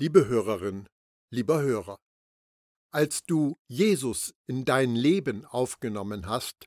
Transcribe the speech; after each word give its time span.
Liebe 0.00 0.26
Hörerin, 0.26 0.88
lieber 1.30 1.62
Hörer, 1.62 2.00
als 2.92 3.22
du 3.22 3.56
Jesus 3.68 4.34
in 4.48 4.64
dein 4.64 4.96
Leben 4.96 5.44
aufgenommen 5.44 6.26
hast, 6.26 6.66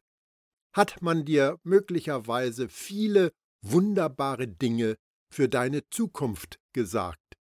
hat 0.73 1.01
man 1.01 1.25
dir 1.25 1.59
möglicherweise 1.63 2.69
viele 2.69 3.33
wunderbare 3.61 4.47
Dinge 4.47 4.95
für 5.29 5.49
deine 5.49 5.89
Zukunft 5.89 6.57
gesagt, 6.73 7.35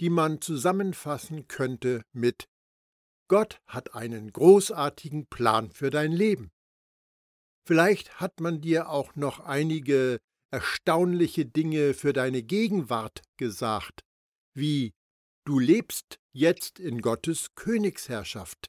die 0.00 0.08
man 0.08 0.40
zusammenfassen 0.40 1.48
könnte 1.48 2.02
mit 2.12 2.46
Gott 3.28 3.60
hat 3.66 3.92
einen 3.94 4.32
großartigen 4.32 5.26
Plan 5.26 5.72
für 5.72 5.90
dein 5.90 6.12
Leben. 6.12 6.52
Vielleicht 7.66 8.20
hat 8.20 8.38
man 8.38 8.60
dir 8.60 8.88
auch 8.88 9.16
noch 9.16 9.40
einige 9.40 10.20
erstaunliche 10.52 11.44
Dinge 11.44 11.92
für 11.92 12.12
deine 12.12 12.44
Gegenwart 12.44 13.22
gesagt, 13.36 14.04
wie 14.54 14.92
du 15.44 15.58
lebst 15.58 16.18
jetzt 16.32 16.80
in 16.80 17.00
Gottes 17.00 17.54
Königsherrschaft. 17.54 18.66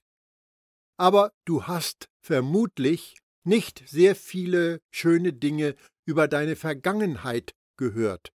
Aber 0.98 1.32
du 1.46 1.64
hast 1.68 2.08
vermutlich 2.22 3.18
nicht 3.44 3.84
sehr 3.88 4.16
viele 4.16 4.80
schöne 4.92 5.34
Dinge 5.34 5.76
über 6.06 6.28
deine 6.28 6.56
Vergangenheit 6.56 7.54
gehört. 7.78 8.32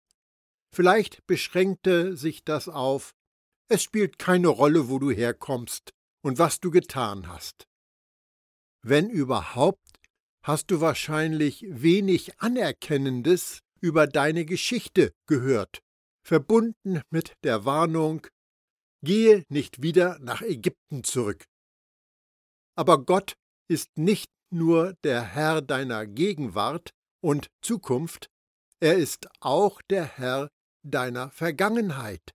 Vielleicht 0.74 1.26
beschränkte 1.28 2.18
sich 2.18 2.44
das 2.44 2.68
auf 2.68 3.14
es 3.70 3.84
spielt 3.84 4.18
keine 4.18 4.48
Rolle, 4.48 4.88
wo 4.90 4.98
du 4.98 5.12
herkommst 5.12 5.94
und 6.22 6.40
was 6.40 6.60
du 6.60 6.72
getan 6.72 7.28
hast. 7.28 7.68
Wenn 8.82 9.10
überhaupt, 9.10 10.00
hast 10.42 10.72
du 10.72 10.80
wahrscheinlich 10.80 11.66
wenig 11.68 12.40
Anerkennendes 12.40 13.60
über 13.82 14.08
deine 14.08 14.46
Geschichte 14.46 15.12
gehört, 15.26 15.82
verbunden 16.28 17.02
mit 17.10 17.34
der 17.46 17.64
Warnung, 17.64 18.28
gehe 19.02 19.46
nicht 19.48 19.82
wieder 19.82 20.20
nach 20.20 20.42
Ägypten 20.42 21.06
zurück. 21.06 21.46
Aber 22.76 23.06
Gott 23.06 23.38
ist 23.70 23.98
nicht 23.98 24.30
nur 24.52 24.94
der 25.06 25.22
Herr 25.22 25.62
deiner 25.62 26.06
Gegenwart 26.06 26.92
und 27.24 27.48
Zukunft, 27.62 28.28
er 28.82 28.98
ist 28.98 29.30
auch 29.40 29.82
der 29.90 30.04
Herr 30.04 30.50
deiner 30.84 31.32
Vergangenheit. 31.32 32.34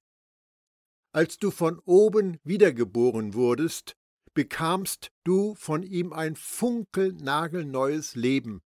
Als 1.14 1.36
du 1.36 1.50
von 1.50 1.78
oben 1.80 2.38
wiedergeboren 2.44 3.34
wurdest, 3.34 3.92
bekamst 4.32 5.10
du 5.24 5.54
von 5.54 5.82
ihm 5.82 6.14
ein 6.14 6.34
funkelnagelneues 6.36 8.14
Leben 8.14 8.62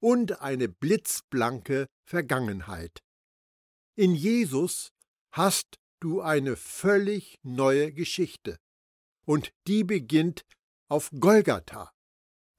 und 0.00 0.42
eine 0.42 0.68
blitzblanke 0.68 1.86
Vergangenheit. 2.04 3.05
In 3.98 4.14
Jesus 4.14 4.92
hast 5.32 5.78
du 6.00 6.20
eine 6.20 6.56
völlig 6.56 7.38
neue 7.42 7.92
Geschichte, 7.92 8.58
und 9.24 9.54
die 9.66 9.84
beginnt 9.84 10.44
auf 10.88 11.10
Golgatha. 11.18 11.90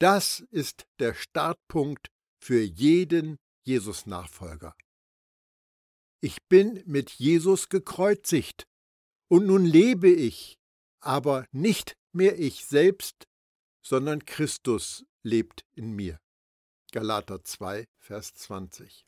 Das 0.00 0.40
ist 0.50 0.88
der 0.98 1.14
Startpunkt 1.14 2.08
für 2.40 2.60
jeden 2.60 3.38
Jesus-Nachfolger. 3.64 4.74
Ich 6.20 6.42
bin 6.48 6.82
mit 6.86 7.12
Jesus 7.12 7.68
gekreuzigt, 7.68 8.66
und 9.28 9.46
nun 9.46 9.64
lebe 9.64 10.10
ich, 10.10 10.58
aber 10.98 11.46
nicht 11.52 11.96
mehr 12.12 12.36
ich 12.36 12.64
selbst, 12.64 13.28
sondern 13.80 14.24
Christus 14.24 15.06
lebt 15.22 15.64
in 15.76 15.92
mir. 15.92 16.18
Galater 16.90 17.44
2, 17.44 17.86
Vers 18.00 18.34
20. 18.34 19.07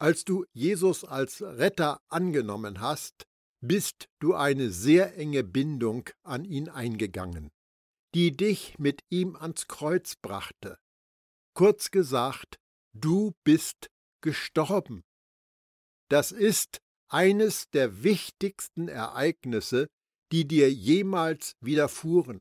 Als 0.00 0.24
du 0.24 0.46
Jesus 0.54 1.04
als 1.04 1.42
Retter 1.42 2.00
angenommen 2.08 2.80
hast, 2.80 3.26
bist 3.60 4.08
du 4.18 4.34
eine 4.34 4.70
sehr 4.70 5.14
enge 5.18 5.44
Bindung 5.44 6.08
an 6.22 6.46
ihn 6.46 6.70
eingegangen, 6.70 7.50
die 8.14 8.34
dich 8.34 8.78
mit 8.78 9.02
ihm 9.10 9.36
ans 9.36 9.68
Kreuz 9.68 10.16
brachte. 10.16 10.78
Kurz 11.54 11.90
gesagt, 11.90 12.58
du 12.94 13.32
bist 13.44 13.90
gestorben. 14.22 15.02
Das 16.08 16.32
ist 16.32 16.80
eines 17.10 17.68
der 17.68 18.02
wichtigsten 18.02 18.88
Ereignisse, 18.88 19.86
die 20.32 20.48
dir 20.48 20.72
jemals 20.72 21.56
widerfuhren. 21.60 22.40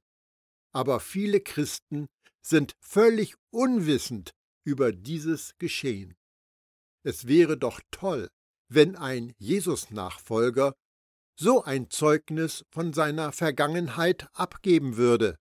Aber 0.72 1.02
viele 1.02 1.42
Christen 1.42 2.08
sind 2.42 2.72
völlig 2.80 3.36
unwissend 3.52 4.32
über 4.64 4.94
dieses 4.94 5.58
Geschehen. 5.58 6.16
Es 7.04 7.28
wäre 7.28 7.58
doch 7.58 7.82
toll, 7.92 8.30
wenn 8.70 8.96
ein 8.96 9.34
Jesus-Nachfolger 9.38 10.74
so 11.40 11.64
ein 11.64 11.90
Zeugnis 11.90 12.66
von 12.70 12.94
seiner 12.94 13.32
Vergangenheit 13.32 14.28
abgeben 14.34 14.98
würde. 14.98 15.38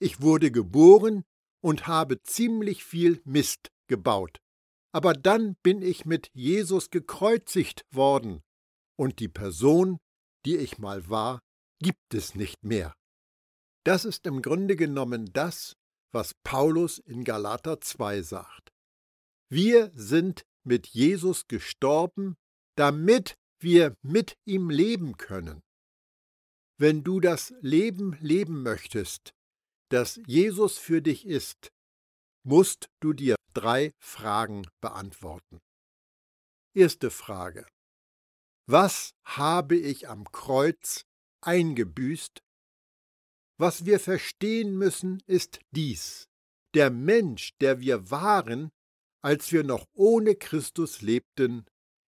Ich 0.00 0.20
wurde 0.20 0.50
geboren 0.50 1.24
und 1.62 1.86
habe 1.86 2.20
ziemlich 2.22 2.84
viel 2.84 3.22
Mist 3.24 3.70
gebaut. 3.88 4.38
Aber 4.92 5.14
dann 5.14 5.54
bin 5.62 5.80
ich 5.80 6.04
mit 6.04 6.28
Jesus 6.34 6.90
gekreuzigt 6.90 7.84
worden, 7.92 8.42
und 8.98 9.20
die 9.20 9.28
Person, 9.28 9.98
die 10.44 10.56
ich 10.56 10.78
mal 10.78 11.08
war, 11.08 11.40
gibt 11.78 12.14
es 12.14 12.34
nicht 12.34 12.62
mehr. 12.64 12.92
Das 13.84 14.04
ist 14.04 14.26
im 14.26 14.42
Grunde 14.42 14.76
genommen 14.76 15.32
das, 15.32 15.74
was 16.12 16.34
Paulus 16.44 16.98
in 16.98 17.24
Galater 17.24 17.80
2 17.80 18.22
sagt. 18.22 18.68
Wir 19.48 19.90
sind 19.94 20.44
mit 20.64 20.86
Jesus 20.88 21.48
gestorben, 21.48 22.36
damit 22.76 23.36
wir 23.60 23.96
mit 24.02 24.36
ihm 24.44 24.70
leben 24.70 25.16
können. 25.16 25.62
Wenn 26.78 27.04
du 27.04 27.20
das 27.20 27.54
Leben 27.60 28.16
leben 28.20 28.62
möchtest, 28.62 29.34
das 29.90 30.20
Jesus 30.26 30.78
für 30.78 31.02
dich 31.02 31.26
ist, 31.26 31.70
musst 32.44 32.88
du 33.00 33.12
dir 33.12 33.36
drei 33.52 33.92
Fragen 33.98 34.66
beantworten. 34.80 35.60
Erste 36.74 37.10
Frage. 37.10 37.66
Was 38.66 39.12
habe 39.24 39.76
ich 39.76 40.08
am 40.08 40.24
Kreuz 40.32 41.04
eingebüßt? 41.42 42.42
Was 43.58 43.84
wir 43.84 44.00
verstehen 44.00 44.76
müssen, 44.76 45.22
ist 45.26 45.60
dies. 45.70 46.28
Der 46.74 46.90
Mensch, 46.90 47.52
der 47.60 47.80
wir 47.80 48.10
waren, 48.10 48.70
als 49.22 49.52
wir 49.52 49.64
noch 49.64 49.86
ohne 49.94 50.34
Christus 50.34 51.00
lebten, 51.00 51.64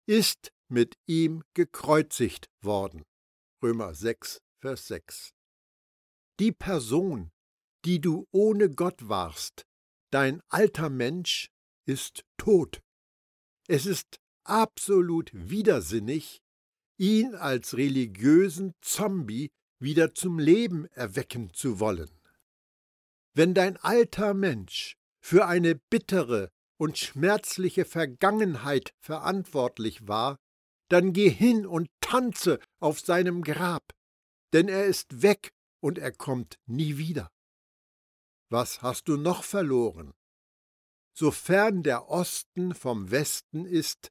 ist 0.05 0.51
mit 0.69 0.95
ihm 1.05 1.43
gekreuzigt 1.53 2.49
worden. 2.61 3.03
Römer 3.61 3.93
6, 3.93 4.41
Vers 4.61 4.87
6. 4.87 5.31
Die 6.39 6.51
Person, 6.51 7.31
die 7.85 7.99
du 7.99 8.27
ohne 8.31 8.69
Gott 8.69 9.09
warst, 9.09 9.65
dein 10.11 10.41
alter 10.49 10.89
Mensch, 10.89 11.51
ist 11.85 12.23
tot. 12.37 12.81
Es 13.67 13.85
ist 13.85 14.19
absolut 14.43 15.29
widersinnig, 15.33 16.41
ihn 16.97 17.35
als 17.35 17.75
religiösen 17.75 18.73
Zombie 18.81 19.51
wieder 19.79 20.13
zum 20.13 20.39
Leben 20.39 20.85
erwecken 20.87 21.53
zu 21.53 21.79
wollen. 21.79 22.09
Wenn 23.33 23.53
dein 23.53 23.77
alter 23.77 24.33
Mensch 24.33 24.97
für 25.19 25.47
eine 25.47 25.75
bittere 25.75 26.51
und 26.81 26.97
schmerzliche 26.97 27.85
Vergangenheit 27.85 28.95
verantwortlich 29.01 30.07
war, 30.07 30.39
dann 30.89 31.13
geh 31.13 31.29
hin 31.29 31.67
und 31.67 31.91
tanze 31.99 32.59
auf 32.79 32.99
seinem 32.99 33.43
Grab, 33.43 33.93
denn 34.51 34.67
er 34.67 34.87
ist 34.87 35.21
weg 35.21 35.51
und 35.79 35.99
er 35.99 36.11
kommt 36.11 36.57
nie 36.65 36.97
wieder. 36.97 37.29
Was 38.49 38.81
hast 38.81 39.09
du 39.09 39.17
noch 39.17 39.43
verloren? 39.43 40.11
Sofern 41.15 41.83
der 41.83 42.09
Osten 42.09 42.73
vom 42.73 43.11
Westen 43.11 43.67
ist, 43.67 44.09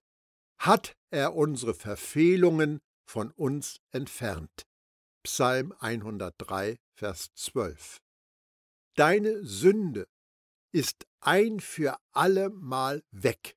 hat 0.60 0.94
er 1.10 1.34
unsere 1.34 1.74
Verfehlungen 1.74 2.78
von 3.04 3.32
uns 3.32 3.80
entfernt. 3.90 4.62
Psalm 5.24 5.74
103, 5.80 6.78
Vers 6.96 7.30
12. 7.34 7.98
Deine 8.94 9.42
Sünde 9.44 10.06
ist 10.72 11.09
ein 11.20 11.60
für 11.60 11.98
alle 12.12 12.50
Mal 12.50 13.02
weg. 13.10 13.56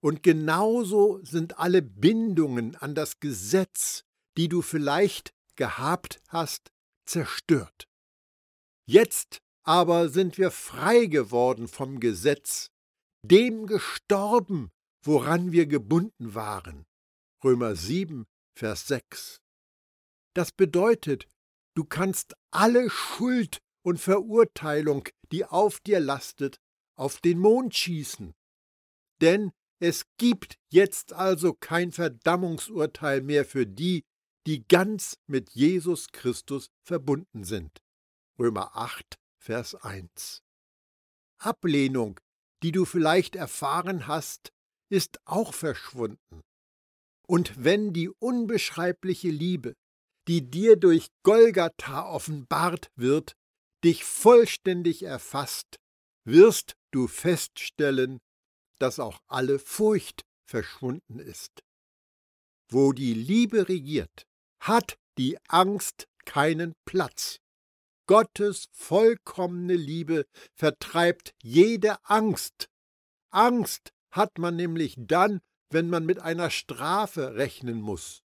Und 0.00 0.22
genauso 0.22 1.24
sind 1.24 1.58
alle 1.58 1.82
Bindungen 1.82 2.76
an 2.76 2.94
das 2.94 3.18
Gesetz, 3.20 4.04
die 4.36 4.48
du 4.48 4.62
vielleicht 4.62 5.34
gehabt 5.56 6.20
hast, 6.28 6.70
zerstört. 7.06 7.88
Jetzt 8.86 9.40
aber 9.62 10.08
sind 10.08 10.38
wir 10.38 10.52
frei 10.52 11.06
geworden 11.06 11.66
vom 11.66 11.98
Gesetz, 11.98 12.70
dem 13.22 13.66
gestorben, 13.66 14.70
woran 15.02 15.50
wir 15.50 15.66
gebunden 15.66 16.34
waren. 16.34 16.86
Römer 17.42 17.74
7, 17.74 18.26
Vers 18.56 18.86
6. 18.86 19.40
Das 20.34 20.52
bedeutet, 20.52 21.26
du 21.74 21.84
kannst 21.84 22.34
alle 22.52 22.90
Schuld 22.90 23.60
und 23.82 23.98
Verurteilung, 23.98 25.08
die 25.32 25.44
auf 25.44 25.80
dir 25.80 25.98
lastet, 25.98 26.60
auf 26.96 27.20
den 27.20 27.38
Mond 27.38 27.74
schießen. 27.74 28.34
Denn 29.20 29.52
es 29.78 30.06
gibt 30.16 30.58
jetzt 30.68 31.12
also 31.12 31.52
kein 31.52 31.92
Verdammungsurteil 31.92 33.20
mehr 33.22 33.44
für 33.44 33.66
die, 33.66 34.04
die 34.46 34.66
ganz 34.66 35.18
mit 35.26 35.50
Jesus 35.50 36.08
Christus 36.12 36.70
verbunden 36.82 37.44
sind. 37.44 37.82
Römer 38.38 38.76
8, 38.76 39.16
Vers 39.38 39.74
1. 39.74 40.42
Ablehnung, 41.38 42.18
die 42.62 42.72
du 42.72 42.84
vielleicht 42.84 43.36
erfahren 43.36 44.06
hast, 44.06 44.52
ist 44.88 45.18
auch 45.24 45.52
verschwunden. 45.52 46.42
Und 47.26 47.62
wenn 47.62 47.92
die 47.92 48.08
unbeschreibliche 48.08 49.30
Liebe, 49.30 49.74
die 50.28 50.48
dir 50.48 50.76
durch 50.76 51.08
Golgatha 51.22 52.08
offenbart 52.08 52.90
wird, 52.94 53.34
dich 53.84 54.04
vollständig 54.04 55.02
erfasst, 55.02 55.76
wirst 56.24 56.76
du 56.96 57.06
feststellen, 57.08 58.18
dass 58.78 58.98
auch 58.98 59.20
alle 59.26 59.58
Furcht 59.58 60.24
verschwunden 60.48 61.18
ist. 61.18 61.62
Wo 62.70 62.92
die 62.92 63.12
Liebe 63.12 63.68
regiert, 63.68 64.26
hat 64.60 64.96
die 65.18 65.38
Angst 65.48 66.08
keinen 66.24 66.72
Platz. 66.86 67.38
Gottes 68.06 68.68
vollkommene 68.72 69.74
Liebe 69.74 70.26
vertreibt 70.54 71.34
jede 71.42 72.02
Angst. 72.04 72.68
Angst 73.30 73.92
hat 74.10 74.38
man 74.38 74.56
nämlich 74.56 74.94
dann, 74.96 75.40
wenn 75.70 75.90
man 75.90 76.06
mit 76.06 76.20
einer 76.20 76.50
Strafe 76.50 77.34
rechnen 77.34 77.80
muss. 77.80 78.22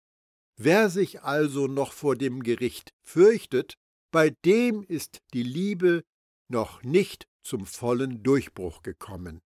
Wer 0.57 0.89
sich 0.89 1.21
also 1.21 1.67
noch 1.67 1.93
vor 1.93 2.15
dem 2.15 2.43
Gericht 2.43 2.91
fürchtet, 3.01 3.75
bei 4.11 4.31
dem 4.43 4.83
ist 4.83 5.21
die 5.33 5.43
Liebe 5.43 6.03
noch 6.49 6.83
nicht 6.83 7.27
zum 7.47 7.65
vollen 7.65 8.23
Durchbruch 8.23 8.83
gekommen. 8.83 9.41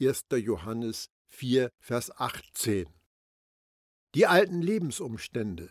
1. 0.00 0.24
Johannes 0.32 1.10
4, 1.28 1.70
Vers 1.78 2.10
18. 2.10 2.88
Die 4.16 4.26
alten 4.26 4.62
Lebensumstände, 4.62 5.70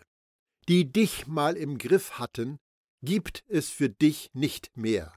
die 0.68 0.90
dich 0.90 1.26
mal 1.26 1.54
im 1.54 1.76
Griff 1.76 2.18
hatten, 2.18 2.56
gibt 3.02 3.44
es 3.48 3.68
für 3.68 3.90
dich 3.90 4.30
nicht 4.32 4.74
mehr. 4.74 5.14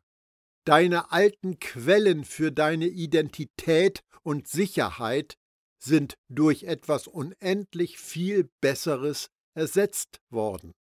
Deine 0.66 1.14
alten 1.14 1.60
Quellen 1.60 2.26
für 2.26 2.52
deine 2.52 2.88
Identität 2.88 4.04
und 4.22 4.50
Sicherheit 4.50 5.38
sind 5.82 6.16
durch 6.28 6.64
etwas 6.64 7.08
unendlich 7.08 7.98
viel 7.98 8.50
Besseres 8.60 9.30
ersetzt 9.54 10.20
worden. 10.30 10.74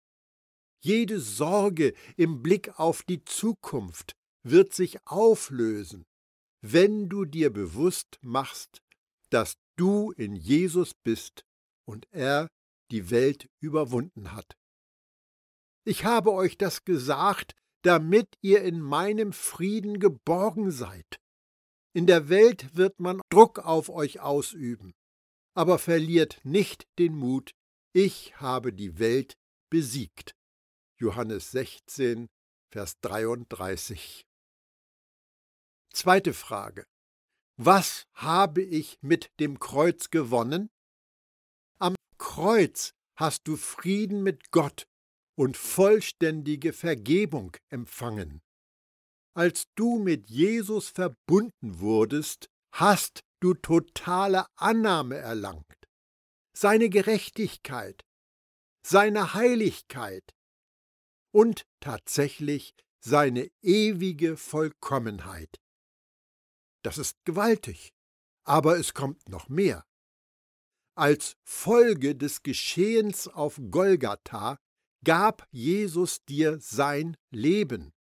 Jede 0.80 1.20
Sorge 1.20 1.94
im 2.16 2.42
Blick 2.42 2.80
auf 2.80 3.04
die 3.04 3.24
Zukunft 3.24 4.17
wird 4.50 4.72
sich 4.72 5.06
auflösen, 5.06 6.04
wenn 6.60 7.08
du 7.08 7.24
dir 7.24 7.52
bewusst 7.52 8.18
machst, 8.20 8.82
dass 9.30 9.56
du 9.76 10.12
in 10.12 10.34
Jesus 10.34 10.94
bist 10.94 11.44
und 11.86 12.06
er 12.10 12.48
die 12.90 13.10
Welt 13.10 13.48
überwunden 13.60 14.32
hat. 14.32 14.56
Ich 15.84 16.04
habe 16.04 16.32
euch 16.32 16.58
das 16.58 16.84
gesagt, 16.84 17.54
damit 17.82 18.36
ihr 18.42 18.62
in 18.62 18.80
meinem 18.80 19.32
Frieden 19.32 20.00
geborgen 20.00 20.70
seid. 20.70 21.20
In 21.94 22.06
der 22.06 22.28
Welt 22.28 22.76
wird 22.76 23.00
man 23.00 23.20
Druck 23.30 23.60
auf 23.60 23.88
euch 23.88 24.20
ausüben, 24.20 24.92
aber 25.54 25.78
verliert 25.78 26.40
nicht 26.44 26.86
den 26.98 27.16
Mut, 27.16 27.52
ich 27.94 28.38
habe 28.40 28.72
die 28.72 28.98
Welt 28.98 29.36
besiegt. 29.70 30.34
Johannes 31.00 31.52
16, 31.52 32.28
Vers 32.70 32.98
33. 33.00 34.27
Zweite 35.92 36.32
Frage. 36.32 36.86
Was 37.56 38.06
habe 38.14 38.62
ich 38.62 38.98
mit 39.00 39.30
dem 39.40 39.58
Kreuz 39.58 40.10
gewonnen? 40.10 40.70
Am 41.80 41.96
Kreuz 42.18 42.92
hast 43.16 43.48
du 43.48 43.56
Frieden 43.56 44.22
mit 44.22 44.52
Gott 44.52 44.86
und 45.36 45.56
vollständige 45.56 46.72
Vergebung 46.72 47.56
empfangen. 47.68 48.40
Als 49.34 49.64
du 49.74 49.98
mit 49.98 50.30
Jesus 50.30 50.88
verbunden 50.88 51.80
wurdest, 51.80 52.48
hast 52.72 53.20
du 53.40 53.54
totale 53.54 54.46
Annahme 54.56 55.16
erlangt. 55.16 55.64
Seine 56.56 56.88
Gerechtigkeit, 56.88 58.04
seine 58.84 59.34
Heiligkeit 59.34 60.24
und 61.32 61.66
tatsächlich 61.80 62.74
seine 63.00 63.48
ewige 63.62 64.36
Vollkommenheit. 64.36 65.60
Das 66.88 66.96
ist 66.96 67.22
gewaltig, 67.26 67.92
aber 68.46 68.78
es 68.78 68.94
kommt 68.94 69.28
noch 69.28 69.50
mehr. 69.50 69.84
Als 70.96 71.36
Folge 71.44 72.16
des 72.16 72.42
Geschehens 72.42 73.28
auf 73.28 73.60
Golgatha 73.70 74.56
gab 75.04 75.46
Jesus 75.50 76.24
dir 76.24 76.58
sein 76.60 77.18
Leben. 77.30 77.92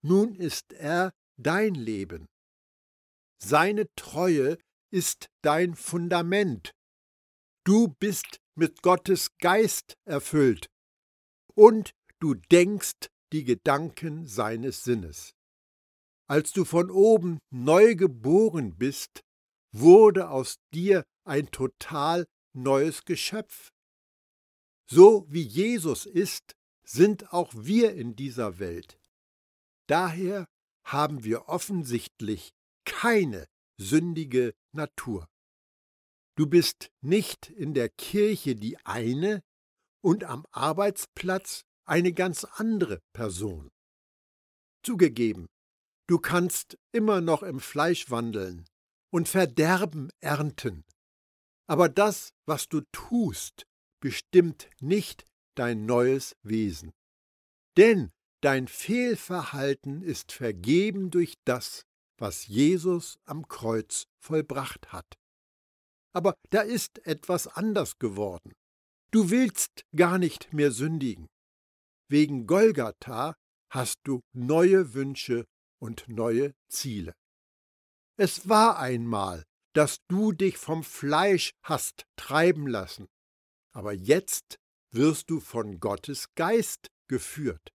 Nun 0.00 0.36
ist 0.36 0.72
er 0.72 1.12
dein 1.36 1.74
Leben. 1.74 2.24
Seine 3.42 3.94
Treue 3.94 4.56
ist 4.90 5.28
dein 5.42 5.74
Fundament. 5.74 6.72
Du 7.66 7.88
bist 7.88 8.40
mit 8.54 8.80
Gottes 8.80 9.36
Geist 9.36 9.98
erfüllt 10.06 10.70
und 11.54 11.92
du 12.20 12.32
denkst 12.32 13.10
die 13.34 13.44
Gedanken 13.44 14.26
seines 14.26 14.82
Sinnes. 14.82 15.34
Als 16.26 16.52
du 16.52 16.64
von 16.64 16.90
oben 16.90 17.38
neu 17.50 17.94
geboren 17.96 18.76
bist, 18.76 19.20
wurde 19.72 20.30
aus 20.30 20.56
dir 20.72 21.04
ein 21.24 21.50
total 21.50 22.26
neues 22.54 23.04
Geschöpf. 23.04 23.70
So 24.88 25.26
wie 25.28 25.42
Jesus 25.42 26.06
ist, 26.06 26.54
sind 26.86 27.32
auch 27.32 27.52
wir 27.54 27.94
in 27.94 28.16
dieser 28.16 28.58
Welt. 28.58 28.98
Daher 29.86 30.46
haben 30.84 31.24
wir 31.24 31.48
offensichtlich 31.48 32.52
keine 32.84 33.46
sündige 33.78 34.54
Natur. 34.72 35.26
Du 36.36 36.46
bist 36.46 36.90
nicht 37.00 37.48
in 37.50 37.74
der 37.74 37.88
Kirche 37.88 38.56
die 38.56 38.76
eine 38.84 39.42
und 40.02 40.24
am 40.24 40.44
Arbeitsplatz 40.50 41.62
eine 41.86 42.12
ganz 42.12 42.44
andere 42.44 43.00
Person. 43.12 43.70
Zugegeben, 44.82 45.46
du 46.06 46.18
kannst 46.18 46.78
immer 46.92 47.20
noch 47.20 47.42
im 47.42 47.60
Fleisch 47.60 48.10
wandeln 48.10 48.66
und 49.10 49.28
Verderben 49.28 50.10
ernten. 50.20 50.84
Aber 51.66 51.88
das, 51.88 52.34
was 52.46 52.68
du 52.68 52.82
tust, 52.92 53.66
bestimmt 54.00 54.68
nicht 54.80 55.24
dein 55.54 55.86
neues 55.86 56.36
Wesen. 56.42 56.92
Denn 57.76 58.10
dein 58.42 58.68
Fehlverhalten 58.68 60.02
ist 60.02 60.32
vergeben 60.32 61.10
durch 61.10 61.34
das, 61.44 61.86
was 62.18 62.46
Jesus 62.46 63.18
am 63.24 63.48
Kreuz 63.48 64.04
vollbracht 64.20 64.92
hat. 64.92 65.16
Aber 66.12 66.34
da 66.50 66.60
ist 66.60 67.04
etwas 67.06 67.46
anders 67.46 67.98
geworden. 67.98 68.52
Du 69.10 69.30
willst 69.30 69.84
gar 69.96 70.18
nicht 70.18 70.52
mehr 70.52 70.70
sündigen. 70.70 71.28
Wegen 72.08 72.46
Golgatha 72.46 73.34
hast 73.70 73.98
du 74.04 74.20
neue 74.32 74.94
Wünsche 74.94 75.44
und 75.78 76.08
neue 76.08 76.54
Ziele. 76.68 77.14
Es 78.16 78.48
war 78.48 78.78
einmal, 78.78 79.44
dass 79.74 79.98
du 80.08 80.32
dich 80.32 80.56
vom 80.56 80.84
Fleisch 80.84 81.52
hast 81.62 82.06
treiben 82.16 82.66
lassen, 82.66 83.08
aber 83.72 83.92
jetzt 83.92 84.58
wirst 84.92 85.30
du 85.30 85.40
von 85.40 85.80
Gottes 85.80 86.34
Geist 86.34 86.90
geführt. 87.08 87.72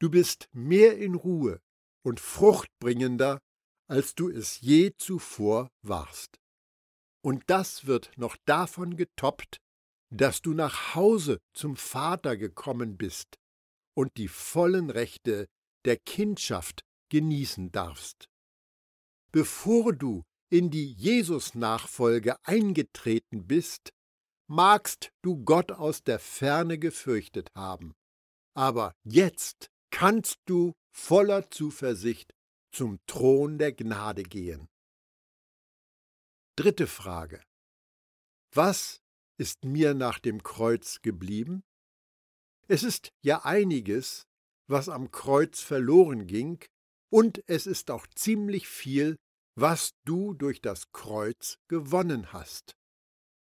Du 0.00 0.10
bist 0.10 0.48
mehr 0.52 0.98
in 0.98 1.14
Ruhe 1.14 1.60
und 2.04 2.20
fruchtbringender, 2.20 3.40
als 3.88 4.14
du 4.14 4.28
es 4.28 4.60
je 4.60 4.92
zuvor 4.96 5.70
warst. 5.82 6.38
Und 7.24 7.44
das 7.46 7.86
wird 7.86 8.12
noch 8.16 8.36
davon 8.44 8.96
getoppt, 8.96 9.58
dass 10.10 10.40
du 10.40 10.54
nach 10.54 10.94
Hause 10.94 11.40
zum 11.52 11.76
Vater 11.76 12.36
gekommen 12.36 12.96
bist 12.96 13.38
und 13.94 14.16
die 14.16 14.28
vollen 14.28 14.90
Rechte 14.90 15.48
der 15.84 15.96
Kindschaft 15.96 16.84
genießen 17.08 17.72
darfst. 17.72 18.28
Bevor 19.32 19.92
du 19.92 20.24
in 20.50 20.70
die 20.70 20.92
Jesus-Nachfolge 20.92 22.36
eingetreten 22.44 23.46
bist, 23.46 23.92
magst 24.48 25.12
du 25.22 25.44
Gott 25.44 25.72
aus 25.72 26.02
der 26.02 26.18
Ferne 26.18 26.78
gefürchtet 26.78 27.50
haben. 27.54 27.94
Aber 28.54 28.94
jetzt 29.04 29.68
kannst 29.90 30.38
du 30.46 30.72
voller 30.90 31.50
Zuversicht 31.50 32.34
zum 32.72 32.98
Thron 33.06 33.58
der 33.58 33.72
Gnade 33.72 34.22
gehen. 34.22 34.68
Dritte 36.56 36.86
Frage. 36.86 37.42
Was 38.52 39.00
ist 39.38 39.64
mir 39.64 39.94
nach 39.94 40.18
dem 40.18 40.42
Kreuz 40.42 41.00
geblieben? 41.02 41.62
Es 42.66 42.82
ist 42.82 43.12
ja 43.22 43.44
einiges, 43.44 44.26
was 44.66 44.88
am 44.88 45.10
Kreuz 45.10 45.60
verloren 45.60 46.26
ging, 46.26 46.58
und 47.10 47.42
es 47.46 47.66
ist 47.66 47.90
auch 47.90 48.06
ziemlich 48.14 48.68
viel, 48.68 49.16
was 49.54 49.92
du 50.04 50.34
durch 50.34 50.60
das 50.60 50.92
Kreuz 50.92 51.58
gewonnen 51.68 52.32
hast. 52.32 52.76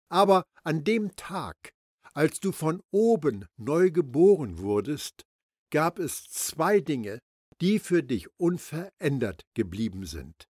Aber 0.10 0.44
an 0.64 0.84
dem 0.84 1.16
Tag, 1.16 1.72
Als 2.14 2.40
du 2.40 2.54
von 2.54 2.82
oben 2.92 3.46
neu 3.58 3.92
geboren 3.92 4.60
wurdest, 4.60 5.26
gab 5.70 6.00
es 6.00 6.24
zwei 6.30 6.80
Dinge, 6.80 7.20
die 7.60 7.78
für 7.78 8.04
dich 8.04 8.30
unverändert 8.40 9.42
geblieben 9.54 10.06
sind. 10.06 10.46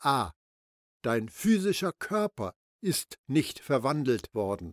A. 0.00 0.30
Dein 1.02 1.28
physischer 1.28 1.92
Körper 1.98 2.54
ist 2.80 3.16
nicht 3.26 3.58
verwandelt 3.58 4.32
worden. 4.34 4.70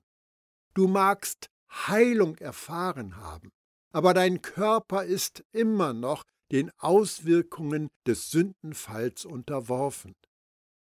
Du 0.75 0.88
magst 0.88 1.48
Heilung 1.72 2.38
erfahren 2.38 3.18
haben, 3.18 3.50
aber 3.92 4.14
dein 4.14 4.44
Körper 4.44 5.06
ist 5.06 5.44
immer 5.54 5.94
noch 5.94 6.24
den 6.52 6.72
Auswirkungen 6.78 7.90
des 8.06 8.30
Sündenfalls 8.30 9.25
unterworfen. 9.25 10.14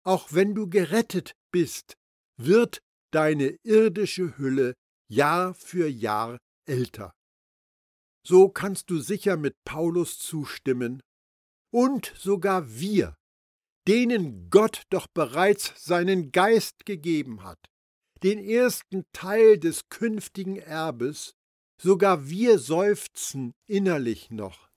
Auch 0.05 0.33
wenn 0.33 0.55
du 0.55 0.69
gerettet 0.69 1.33
bist, 1.53 1.95
wird 2.37 2.81
deine 3.13 3.57
irdische 3.63 4.37
Hülle 4.37 4.75
Jahr 5.09 5.55
für 5.55 5.89
Jahr 5.89 6.39
älter. 6.67 7.13
So 8.27 8.49
kannst 8.49 8.91
du 8.91 8.99
sicher 8.99 9.37
mit 9.37 9.55
Paulus 9.65 10.19
zustimmen, 10.19 11.03
und 11.71 12.13
sogar 12.17 12.79
wir, 12.79 13.17
denen 13.89 14.49
Gott 14.49 14.85
doch 14.91 15.07
bereits 15.13 15.73
seinen 15.85 16.31
Geist 16.31 16.87
gegeben 16.87 17.43
hat, 17.43 17.59
den 18.23 18.39
ersten 18.39 19.05
Teil 19.13 19.59
des 19.59 19.89
künftigen 19.89 20.57
Erbes, 20.57 21.35
sogar 21.83 22.29
wir 22.29 22.59
seufzen 22.59 23.53
innerlich 23.67 24.31
noch, 24.31 24.71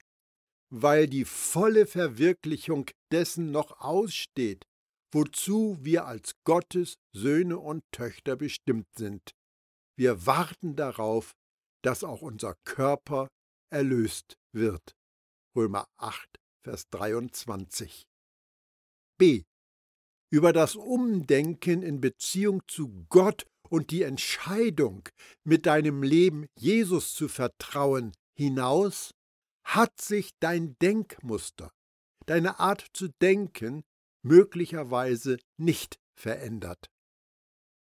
weil 0.70 1.08
die 1.08 1.26
volle 1.26 1.86
Verwirklichung 1.86 2.90
dessen 3.12 3.52
noch 3.52 3.80
aussteht, 3.80 4.66
wozu 5.12 5.78
wir 5.80 6.06
als 6.06 6.34
Gottes 6.44 6.96
Söhne 7.14 7.58
und 7.60 7.84
Töchter 7.92 8.36
bestimmt 8.36 8.88
sind. 8.96 9.32
Wir 9.98 10.26
warten 10.26 10.76
darauf, 10.76 11.34
dass 11.84 12.04
auch 12.04 12.22
unser 12.22 12.56
Körper 12.66 13.30
erlöst 13.72 14.38
wird. 14.54 14.96
Römer 15.56 15.88
8, 15.98 16.38
Vers 16.64 16.90
23. 16.90 18.06
B. 19.18 19.44
Über 20.30 20.52
das 20.52 20.76
Umdenken 20.76 21.82
in 21.82 22.02
Beziehung 22.02 22.62
zu 22.68 23.06
Gott 23.10 23.46
und 23.70 23.92
die 23.92 24.04
Entscheidung, 24.04 25.08
mit 25.44 25.66
deinem 25.66 26.04
Leben 26.04 26.48
Jesus 26.58 27.14
zu 27.14 27.28
vertrauen, 27.28 28.12
hinaus 28.36 29.14
hat 29.68 30.00
sich 30.00 30.32
dein 30.40 30.78
Denkmuster, 30.80 31.74
deine 32.26 32.60
Art 32.60 32.88
zu 32.94 33.10
denken 33.22 33.84
möglicherweise 34.24 35.38
nicht 35.58 36.00
verändert. 36.16 36.90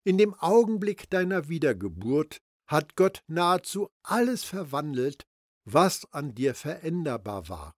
In 0.04 0.16
dem 0.16 0.32
Augenblick 0.34 1.10
deiner 1.10 1.48
Wiedergeburt 1.50 2.38
hat 2.66 2.96
Gott 2.96 3.22
nahezu 3.26 3.90
alles 4.02 4.44
verwandelt, 4.44 5.26
was 5.64 6.10
an 6.12 6.34
dir 6.34 6.54
veränderbar 6.54 7.50
war. 7.50 7.74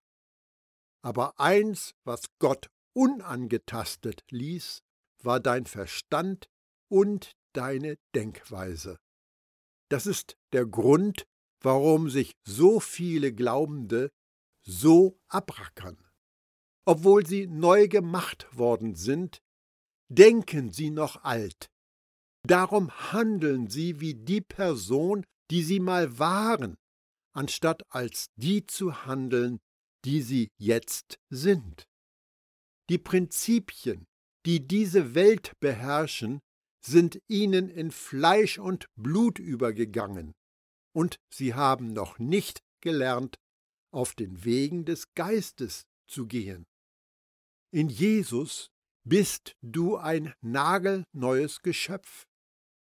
Aber 1.03 1.37
eins, 1.37 1.93
was 2.05 2.23
Gott 2.39 2.69
unangetastet 2.93 4.23
ließ, 4.29 4.83
war 5.21 5.41
dein 5.41 5.65
Verstand 5.65 6.49
und 6.89 7.35
deine 7.53 7.97
Denkweise. 8.15 8.97
Das 9.89 10.05
ist 10.05 10.37
der 10.53 10.65
Grund, 10.65 11.25
warum 11.61 12.09
sich 12.09 12.33
so 12.43 12.79
viele 12.79 13.33
Glaubende 13.33 14.11
so 14.63 15.19
abrackern. 15.27 15.97
Obwohl 16.85 17.25
sie 17.25 17.47
neu 17.47 17.87
gemacht 17.87 18.47
worden 18.57 18.95
sind, 18.95 19.41
denken 20.09 20.71
sie 20.71 20.89
noch 20.89 21.23
alt. 21.23 21.69
Darum 22.43 22.89
handeln 23.11 23.67
sie 23.67 23.99
wie 23.99 24.15
die 24.15 24.41
Person, 24.41 25.23
die 25.51 25.63
sie 25.63 25.79
mal 25.79 26.17
waren, 26.17 26.75
anstatt 27.33 27.83
als 27.89 28.27
die 28.35 28.65
zu 28.65 29.05
handeln, 29.05 29.59
die 30.05 30.21
sie 30.21 30.49
jetzt 30.57 31.19
sind. 31.29 31.85
Die 32.89 32.97
Prinzipien, 32.97 34.07
die 34.45 34.67
diese 34.67 35.13
Welt 35.13 35.53
beherrschen, 35.59 36.39
sind 36.83 37.19
ihnen 37.27 37.69
in 37.69 37.91
Fleisch 37.91 38.57
und 38.57 38.87
Blut 38.95 39.37
übergegangen, 39.37 40.33
und 40.93 41.19
sie 41.33 41.53
haben 41.53 41.93
noch 41.93 42.19
nicht 42.19 42.61
gelernt, 42.81 43.39
auf 43.93 44.13
den 44.13 44.43
Wegen 44.45 44.85
des 44.85 45.13
Geistes 45.15 45.85
zu 46.07 46.27
gehen. 46.27 46.65
In 47.73 47.89
Jesus 47.89 48.71
bist 49.03 49.55
du 49.61 49.97
ein 49.97 50.33
nagelneues 50.41 51.61
Geschöpf. 51.61 52.27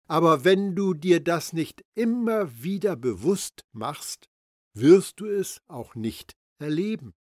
Aber 0.09 0.45
wenn 0.45 0.75
du 0.75 0.95
dir 0.95 1.23
das 1.23 1.53
nicht 1.53 1.85
immer 1.95 2.63
wieder 2.63 2.97
bewusst 2.97 3.67
machst, 3.73 4.27
wirst 4.75 5.21
du 5.21 5.27
es 5.27 5.61
auch 5.69 5.95
nicht 5.95 6.35
erleben. 6.59 7.15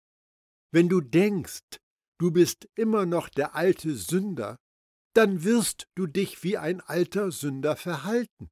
Wenn 0.71 0.87
du 0.87 1.01
denkst, 1.01 1.79
du 2.17 2.31
bist 2.31 2.69
immer 2.75 3.05
noch 3.05 3.29
der 3.29 3.55
alte 3.55 3.93
Sünder, 3.95 4.57
dann 5.13 5.43
wirst 5.43 5.87
du 5.95 6.07
dich 6.07 6.43
wie 6.43 6.57
ein 6.57 6.79
alter 6.79 7.31
Sünder 7.31 7.75
verhalten. 7.75 8.49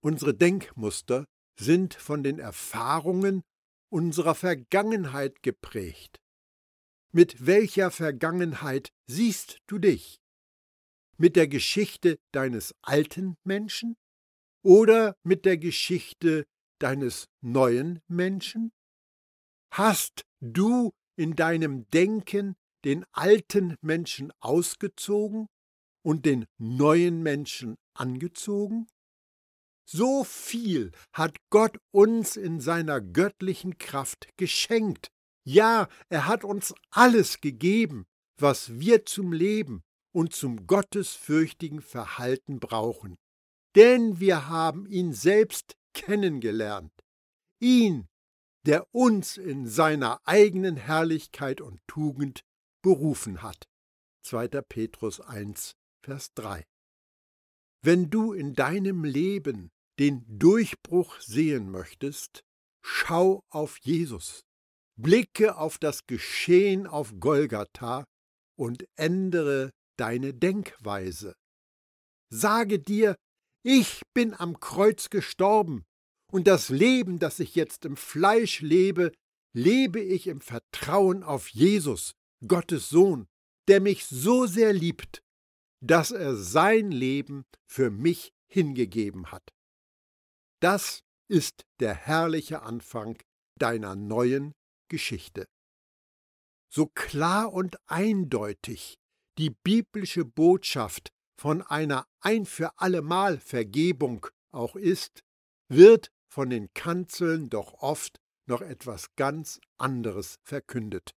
Unsere 0.00 0.34
Denkmuster 0.34 1.24
sind 1.58 1.94
von 1.94 2.22
den 2.22 2.38
Erfahrungen 2.38 3.42
unserer 3.90 4.34
Vergangenheit 4.34 5.42
geprägt. 5.42 6.20
Mit 7.12 7.46
welcher 7.46 7.90
Vergangenheit 7.90 8.90
siehst 9.06 9.58
du 9.66 9.78
dich? 9.78 10.20
Mit 11.16 11.34
der 11.34 11.48
Geschichte 11.48 12.18
deines 12.32 12.74
alten 12.82 13.36
Menschen 13.44 13.96
oder 14.62 15.16
mit 15.22 15.44
der 15.44 15.56
Geschichte 15.56 16.44
deines 16.78 17.28
neuen 17.40 18.00
Menschen? 18.06 18.72
Hast 19.72 20.24
du 20.40 20.92
in 21.16 21.36
deinem 21.36 21.88
Denken 21.88 22.54
den 22.84 23.04
alten 23.12 23.76
Menschen 23.80 24.32
ausgezogen 24.40 25.46
und 26.02 26.26
den 26.26 26.46
neuen 26.58 27.22
Menschen 27.22 27.76
angezogen? 27.94 28.88
So 29.88 30.24
viel 30.24 30.90
hat 31.12 31.36
Gott 31.50 31.78
uns 31.92 32.36
in 32.36 32.60
seiner 32.60 33.00
göttlichen 33.00 33.78
Kraft 33.78 34.28
geschenkt, 34.36 35.10
ja, 35.44 35.88
er 36.08 36.26
hat 36.26 36.42
uns 36.42 36.74
alles 36.90 37.40
gegeben, 37.40 38.04
was 38.36 38.80
wir 38.80 39.06
zum 39.06 39.32
Leben 39.32 39.84
und 40.12 40.34
zum 40.34 40.66
gottesfürchtigen 40.66 41.80
Verhalten 41.80 42.58
brauchen. 42.58 43.16
Denn 43.76 44.18
wir 44.18 44.48
haben 44.48 44.86
ihn 44.86 45.12
selbst 45.12 45.76
kennengelernt. 45.94 46.92
Ihn, 47.60 48.08
der 48.66 48.92
uns 48.92 49.36
in 49.36 49.68
seiner 49.68 50.20
eigenen 50.24 50.76
Herrlichkeit 50.76 51.60
und 51.60 51.80
Tugend 51.86 52.42
berufen 52.82 53.42
hat. 53.42 53.68
2. 54.24 54.48
Petrus 54.62 55.20
1, 55.20 55.76
Vers 56.02 56.34
3. 56.34 56.66
Wenn 57.82 58.10
du 58.10 58.32
in 58.32 58.54
deinem 58.54 59.04
Leben 59.04 59.70
den 59.98 60.24
Durchbruch 60.38 61.20
sehen 61.20 61.70
möchtest, 61.70 62.42
schau 62.82 63.42
auf 63.50 63.78
Jesus. 63.82 64.42
Blicke 64.98 65.56
auf 65.56 65.78
das 65.78 66.06
Geschehen 66.06 66.86
auf 66.86 67.14
Golgatha 67.20 68.04
und 68.58 68.86
ändere 68.96 69.70
deine 69.98 70.32
Denkweise. 70.32 71.34
Sage 72.30 72.78
dir, 72.78 73.16
ich 73.62 74.02
bin 74.14 74.34
am 74.34 74.60
Kreuz 74.60 75.10
gestorben, 75.10 75.84
und 76.32 76.46
das 76.46 76.68
Leben, 76.68 77.18
das 77.18 77.40
ich 77.40 77.54
jetzt 77.54 77.84
im 77.84 77.96
Fleisch 77.96 78.60
lebe, 78.60 79.12
lebe 79.54 80.00
ich 80.00 80.26
im 80.26 80.40
Vertrauen 80.40 81.22
auf 81.22 81.48
Jesus, 81.48 82.12
Gottes 82.46 82.88
Sohn, 82.88 83.26
der 83.68 83.80
mich 83.80 84.06
so 84.06 84.46
sehr 84.46 84.72
liebt, 84.72 85.22
dass 85.80 86.10
er 86.10 86.36
sein 86.36 86.90
Leben 86.90 87.44
für 87.66 87.90
mich 87.90 88.32
hingegeben 88.48 89.30
hat. 89.30 89.55
Das 90.60 91.00
ist 91.28 91.64
der 91.80 91.94
herrliche 91.94 92.62
Anfang 92.62 93.18
deiner 93.58 93.94
neuen 93.94 94.52
Geschichte. 94.88 95.46
So 96.72 96.86
klar 96.86 97.52
und 97.52 97.76
eindeutig 97.86 98.98
die 99.38 99.50
biblische 99.50 100.24
Botschaft 100.24 101.10
von 101.38 101.62
einer 101.62 102.06
ein 102.20 102.46
für 102.46 102.78
allemal 102.78 103.38
Vergebung 103.38 104.26
auch 104.52 104.76
ist, 104.76 105.20
wird 105.68 106.10
von 106.32 106.50
den 106.50 106.72
Kanzeln 106.74 107.50
doch 107.50 107.74
oft 107.74 108.18
noch 108.48 108.62
etwas 108.62 109.14
ganz 109.16 109.60
anderes 109.78 110.36
verkündet. 110.42 111.10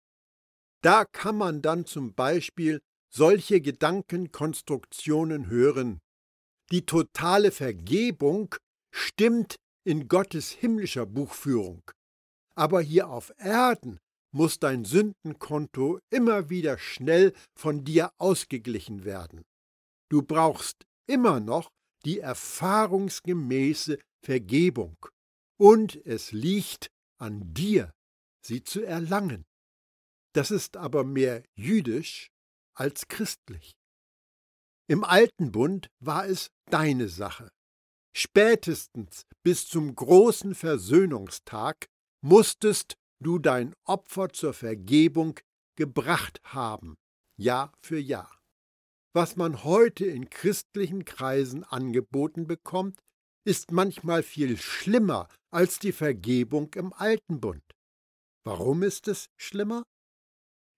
Da 0.81 1.05
kann 1.05 1.37
man 1.37 1.61
dann 1.61 1.85
zum 1.85 2.13
Beispiel 2.13 2.81
solche 3.13 3.61
Gedankenkonstruktionen 3.61 5.47
hören. 5.47 5.99
Die 6.71 6.85
totale 6.85 7.51
Vergebung 7.51 8.55
stimmt 8.91 9.55
in 9.83 10.07
Gottes 10.07 10.51
himmlischer 10.51 11.05
Buchführung 11.05 11.83
aber 12.59 12.81
hier 12.81 13.07
auf 13.07 13.31
Erden 13.37 14.01
muss 14.31 14.59
dein 14.59 14.83
Sündenkonto 14.83 16.01
immer 16.09 16.49
wieder 16.49 16.77
schnell 16.77 17.33
von 17.57 17.85
dir 17.85 18.11
ausgeglichen 18.17 19.05
werden. 19.05 19.45
Du 20.09 20.23
brauchst 20.23 20.85
immer 21.07 21.39
noch 21.39 21.69
die 22.03 22.19
erfahrungsgemäße 22.19 23.97
Vergebung, 24.25 24.97
und 25.57 26.05
es 26.05 26.33
liegt 26.33 26.89
an 27.17 27.53
dir, 27.53 27.93
sie 28.45 28.61
zu 28.61 28.83
erlangen. 28.83 29.45
Das 30.33 30.51
ist 30.51 30.75
aber 30.75 31.05
mehr 31.05 31.43
jüdisch 31.55 32.29
als 32.75 33.07
christlich. 33.07 33.71
Im 34.89 35.05
alten 35.05 35.53
Bund 35.53 35.87
war 36.01 36.27
es 36.27 36.49
deine 36.69 37.07
Sache. 37.07 37.49
Spätestens 38.21 39.25
bis 39.43 39.65
zum 39.69 39.95
großen 39.95 40.53
Versöhnungstag 40.53 41.85
musstest 42.19 42.97
du 43.23 43.39
dein 43.39 43.73
Opfer 43.85 44.27
zur 44.27 44.51
Vergebung 44.51 45.39
gebracht 45.77 46.41
haben, 46.43 46.97
Jahr 47.39 47.71
für 47.81 47.97
Jahr. 47.97 48.41
Was 49.15 49.37
man 49.37 49.63
heute 49.63 50.05
in 50.05 50.29
christlichen 50.29 51.05
Kreisen 51.05 51.63
angeboten 51.63 52.45
bekommt, 52.45 52.99
ist 53.47 53.71
manchmal 53.71 54.21
viel 54.21 54.57
schlimmer 54.57 55.29
als 55.49 55.79
die 55.79 55.93
Vergebung 55.93 56.73
im 56.73 56.91
alten 56.91 57.39
Bund. 57.39 57.63
Warum 58.45 58.83
ist 58.83 59.07
es 59.07 59.27
schlimmer? 59.37 59.83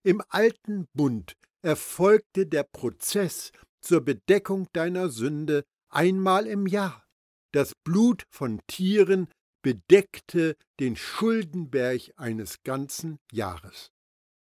Im 0.06 0.22
alten 0.30 0.86
Bund 0.94 1.34
erfolgte 1.64 2.46
der 2.46 2.66
Prozess 2.72 3.52
zur 3.84 4.02
Bedeckung 4.02 4.68
deiner 4.74 5.10
Sünde 5.10 5.64
einmal 5.90 6.46
im 6.46 6.68
Jahr. 6.68 7.08
Das 7.54 7.74
Blut 7.84 8.26
von 8.30 8.62
Tieren 8.68 9.28
bedeckte 9.62 10.56
den 10.80 10.96
Schuldenberg 10.96 12.14
eines 12.16 12.64
ganzen 12.64 13.20
Jahres. 13.32 13.92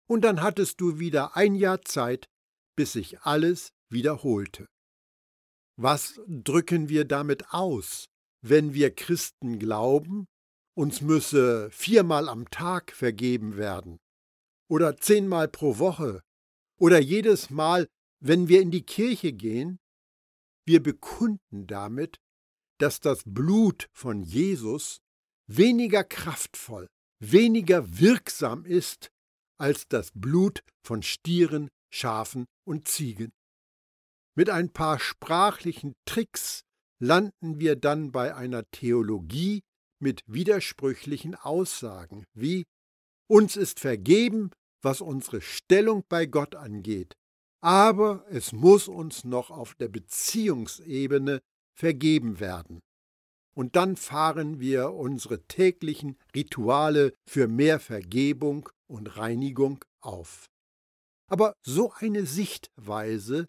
Und 0.09 0.23
dann 0.23 0.43
hattest 0.43 0.81
du 0.81 0.99
wieder 0.99 1.37
ein 1.37 1.55
Jahr 1.55 1.83
Zeit, 1.83 2.27
bis 2.77 2.93
sich 2.93 3.21
alles 3.21 3.73
wiederholte. 3.91 4.67
Was 5.77 6.21
drücken 6.27 6.89
wir 6.89 7.05
damit 7.05 7.53
aus, 7.53 8.07
wenn 8.43 8.73
wir 8.73 8.95
Christen 8.95 9.59
glauben, 9.59 10.27
uns 10.75 11.01
müsse 11.01 11.71
viermal 11.71 12.29
am 12.29 12.49
Tag 12.51 12.93
vergeben 12.93 13.57
werden 13.57 13.99
oder 14.69 14.97
zehnmal 14.97 15.49
pro 15.49 15.79
Woche 15.79 16.23
oder 16.79 16.99
jedes 16.99 17.51
Mal, 17.51 17.89
wenn 18.21 18.49
wir 18.49 18.63
in 18.63 18.71
die 18.71 18.85
Kirche 18.85 19.33
gehen? 19.33 19.79
Wir 20.65 20.83
bekunden 20.83 21.67
damit, 21.67 22.19
dass 22.79 23.01
das 23.01 23.23
Blut 23.25 23.89
von 23.93 24.23
Jesus 24.23 25.01
weniger 25.47 26.05
kraftvoll, 26.05 26.89
weniger 27.21 27.99
wirksam 27.99 28.65
ist 28.65 29.11
als 29.59 29.89
das 29.89 30.11
Blut 30.15 30.63
von 30.85 31.03
Stieren, 31.03 31.69
Schafen 31.91 32.47
und 32.67 32.89
Ziegen. 32.89 33.33
Mit 34.37 34.51
ein 34.51 34.71
paar 34.71 34.99
sprachlichen 34.99 35.95
Tricks 36.05 36.63
landen 36.99 37.59
wir 37.59 37.77
dann 37.77 38.13
bei 38.13 38.35
einer 38.35 38.65
Theologie 38.71 39.63
mit 39.99 40.23
widersprüchlichen 40.27 41.35
Aussagen 41.35 42.25
wie 42.35 42.65
uns 43.29 43.57
ist 43.57 43.81
vergeben, 43.81 44.51
was 44.83 45.01
unsere 45.01 45.41
Stellung 45.41 46.05
bei 46.09 46.27
Gott 46.27 46.55
angeht, 46.55 47.15
aber 47.61 48.25
es 48.29 48.53
muss 48.53 48.89
uns 48.89 49.25
noch 49.25 49.51
auf 49.51 49.75
der 49.75 49.89
Beziehungsebene 49.89 51.41
vergeben 51.77 52.41
werden. 52.41 52.81
Und 53.55 53.77
dann 53.77 53.97
fahren 53.97 54.61
wir 54.61 54.93
unsere 54.93 55.43
täglichen 55.45 56.19
Rituale 56.35 57.13
für 57.27 57.49
mehr 57.49 57.81
Vergebung 57.81 58.69
und 58.87 59.17
Reinigung 59.17 59.85
auf. 60.01 60.47
Aber 61.29 61.55
so 61.65 61.93
eine 61.93 62.27
Sichtweise 62.27 63.47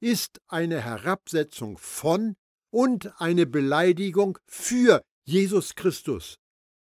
ist 0.00 0.40
eine 0.48 0.82
Herabsetzung 0.82 1.78
von 1.78 2.34
und 2.72 3.20
eine 3.20 3.46
Beleidigung 3.46 4.38
für 4.46 5.02
Jesus 5.24 5.74
Christus, 5.74 6.36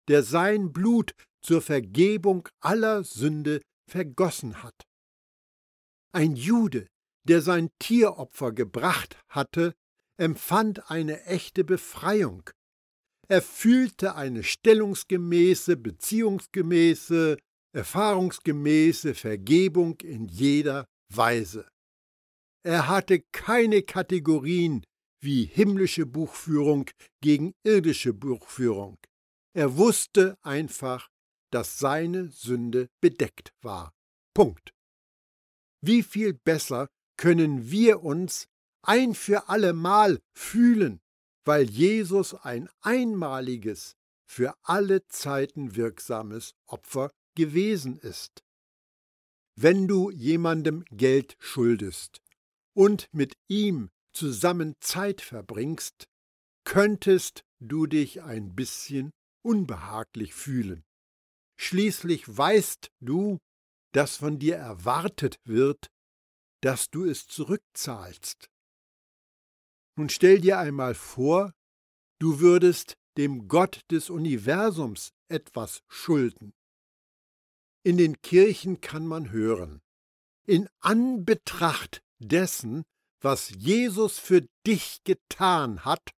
der 0.07 0.23
sein 0.23 0.71
Blut 0.71 1.13
zur 1.41 1.61
Vergebung 1.61 2.47
aller 2.59 3.03
Sünde 3.03 3.61
vergossen 3.89 4.63
hat. 4.63 4.83
Ein 6.13 6.35
Jude, 6.35 6.87
der 7.27 7.41
sein 7.41 7.69
Tieropfer 7.79 8.51
gebracht 8.51 9.17
hatte, 9.27 9.73
empfand 10.21 10.91
eine 10.91 11.25
echte 11.25 11.63
Befreiung. 11.63 12.47
Er 13.27 13.41
fühlte 13.41 14.15
eine 14.15 14.43
stellungsgemäße, 14.43 15.77
beziehungsgemäße, 15.77 17.37
erfahrungsgemäße 17.73 19.15
Vergebung 19.15 19.99
in 20.01 20.27
jeder 20.27 20.85
Weise. 21.11 21.67
Er 22.63 22.87
hatte 22.87 23.21
keine 23.31 23.81
Kategorien 23.81 24.83
wie 25.23 25.45
himmlische 25.45 26.05
Buchführung 26.05 26.89
gegen 27.21 27.53
irdische 27.63 28.13
Buchführung. 28.13 28.97
Er 29.55 29.75
wusste 29.77 30.37
einfach, 30.43 31.09
dass 31.51 31.79
seine 31.79 32.29
Sünde 32.29 32.89
bedeckt 33.01 33.51
war. 33.63 33.91
Punkt. 34.35 34.71
Wie 35.83 36.03
viel 36.03 36.33
besser 36.33 36.87
können 37.17 37.71
wir 37.71 38.03
uns 38.03 38.45
ein 38.83 39.15
für 39.15 39.49
allemal 39.49 40.19
fühlen, 40.33 41.01
weil 41.45 41.69
Jesus 41.69 42.33
ein 42.33 42.69
einmaliges, 42.81 43.95
für 44.25 44.55
alle 44.63 45.05
Zeiten 45.07 45.75
wirksames 45.75 46.53
Opfer 46.65 47.11
gewesen 47.35 47.97
ist. 47.97 48.43
Wenn 49.55 49.87
du 49.87 50.09
jemandem 50.09 50.85
Geld 50.89 51.35
schuldest 51.39 52.21
und 52.73 53.09
mit 53.11 53.35
ihm 53.47 53.89
zusammen 54.13 54.75
Zeit 54.79 55.21
verbringst, 55.21 56.07
könntest 56.63 57.43
du 57.59 57.85
dich 57.85 58.21
ein 58.21 58.55
bisschen 58.55 59.11
unbehaglich 59.43 60.33
fühlen. 60.33 60.83
Schließlich 61.57 62.25
weißt 62.25 62.89
du, 63.01 63.37
dass 63.93 64.17
von 64.17 64.39
dir 64.39 64.55
erwartet 64.55 65.37
wird, 65.43 65.91
dass 66.61 66.89
du 66.89 67.05
es 67.05 67.27
zurückzahlst. 67.27 68.49
Nun 69.95 70.09
stell 70.09 70.39
dir 70.39 70.59
einmal 70.59 70.95
vor, 70.95 71.53
du 72.19 72.39
würdest 72.39 72.95
dem 73.17 73.47
Gott 73.47 73.81
des 73.91 74.09
Universums 74.09 75.11
etwas 75.27 75.83
schulden. 75.87 76.53
In 77.83 77.97
den 77.97 78.21
Kirchen 78.21 78.79
kann 78.79 79.07
man 79.07 79.31
hören, 79.31 79.81
in 80.45 80.69
Anbetracht 80.79 82.01
dessen, 82.19 82.83
was 83.21 83.49
Jesus 83.49 84.19
für 84.19 84.47
dich 84.65 85.03
getan 85.03 85.83
hat, 85.83 86.11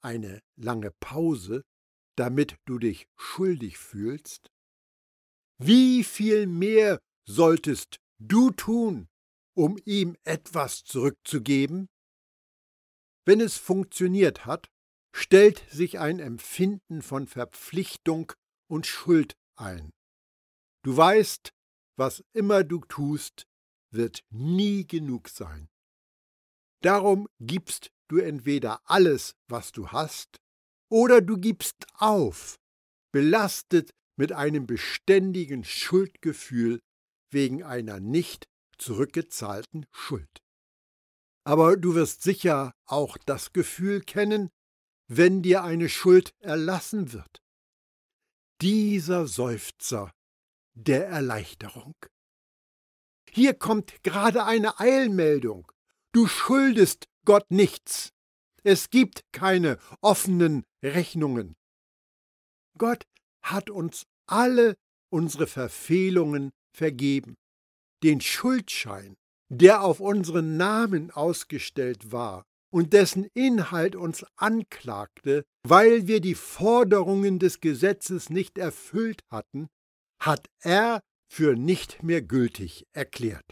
eine 0.00 0.40
lange 0.56 0.92
Pause, 1.00 1.62
damit 2.16 2.56
du 2.64 2.78
dich 2.78 3.08
schuldig 3.16 3.78
fühlst, 3.78 4.50
wie 5.58 6.04
viel 6.04 6.46
mehr 6.46 7.00
solltest 7.26 7.98
du 8.18 8.50
tun, 8.50 9.08
um 9.54 9.78
ihm 9.84 10.16
etwas 10.24 10.84
zurückzugeben? 10.84 11.88
Wenn 13.26 13.40
es 13.40 13.56
funktioniert 13.56 14.46
hat, 14.46 14.70
stellt 15.12 15.64
sich 15.70 15.98
ein 15.98 16.20
Empfinden 16.20 17.02
von 17.02 17.26
Verpflichtung 17.26 18.32
und 18.70 18.86
Schuld 18.86 19.36
ein. 19.56 19.90
Du 20.84 20.96
weißt, 20.96 21.52
was 21.96 22.22
immer 22.32 22.62
du 22.62 22.80
tust, 22.80 23.46
wird 23.90 24.24
nie 24.30 24.86
genug 24.86 25.28
sein. 25.28 25.68
Darum 26.82 27.26
gibst 27.40 27.90
du 28.08 28.18
entweder 28.18 28.80
alles, 28.88 29.34
was 29.48 29.72
du 29.72 29.88
hast, 29.88 30.36
oder 30.88 31.20
du 31.20 31.36
gibst 31.36 31.86
auf, 31.94 32.54
belastet 33.12 33.90
mit 34.16 34.30
einem 34.30 34.66
beständigen 34.66 35.64
Schuldgefühl 35.64 36.80
wegen 37.32 37.64
einer 37.64 37.98
nicht 37.98 38.46
zurückgezahlten 38.78 39.86
Schuld. 39.90 40.45
Aber 41.46 41.76
du 41.76 41.94
wirst 41.94 42.22
sicher 42.22 42.74
auch 42.86 43.16
das 43.18 43.52
Gefühl 43.52 44.00
kennen, 44.00 44.50
wenn 45.06 45.42
dir 45.42 45.62
eine 45.62 45.88
Schuld 45.88 46.34
erlassen 46.40 47.12
wird. 47.12 47.40
Dieser 48.60 49.28
Seufzer 49.28 50.10
der 50.74 51.06
Erleichterung. 51.06 51.94
Hier 53.30 53.54
kommt 53.54 54.02
gerade 54.02 54.44
eine 54.44 54.80
Eilmeldung. 54.80 55.70
Du 56.10 56.26
schuldest 56.26 57.06
Gott 57.24 57.48
nichts. 57.48 58.12
Es 58.64 58.90
gibt 58.90 59.22
keine 59.30 59.78
offenen 60.00 60.64
Rechnungen. 60.82 61.54
Gott 62.76 63.04
hat 63.40 63.70
uns 63.70 64.04
alle 64.26 64.76
unsere 65.10 65.46
Verfehlungen 65.46 66.50
vergeben. 66.72 67.36
Den 68.02 68.20
Schuldschein, 68.20 69.16
der 69.48 69.82
auf 69.82 70.00
unseren 70.00 70.56
Namen 70.56 71.10
ausgestellt 71.10 72.12
war 72.12 72.44
und 72.70 72.92
dessen 72.92 73.28
Inhalt 73.34 73.96
uns 73.96 74.24
anklagte, 74.36 75.44
weil 75.62 76.06
wir 76.06 76.20
die 76.20 76.34
Forderungen 76.34 77.38
des 77.38 77.60
Gesetzes 77.60 78.28
nicht 78.30 78.58
erfüllt 78.58 79.22
hatten, 79.30 79.68
hat 80.20 80.46
er 80.60 81.00
für 81.28 81.56
nicht 81.56 82.02
mehr 82.02 82.22
gültig 82.22 82.86
erklärt. 82.92 83.44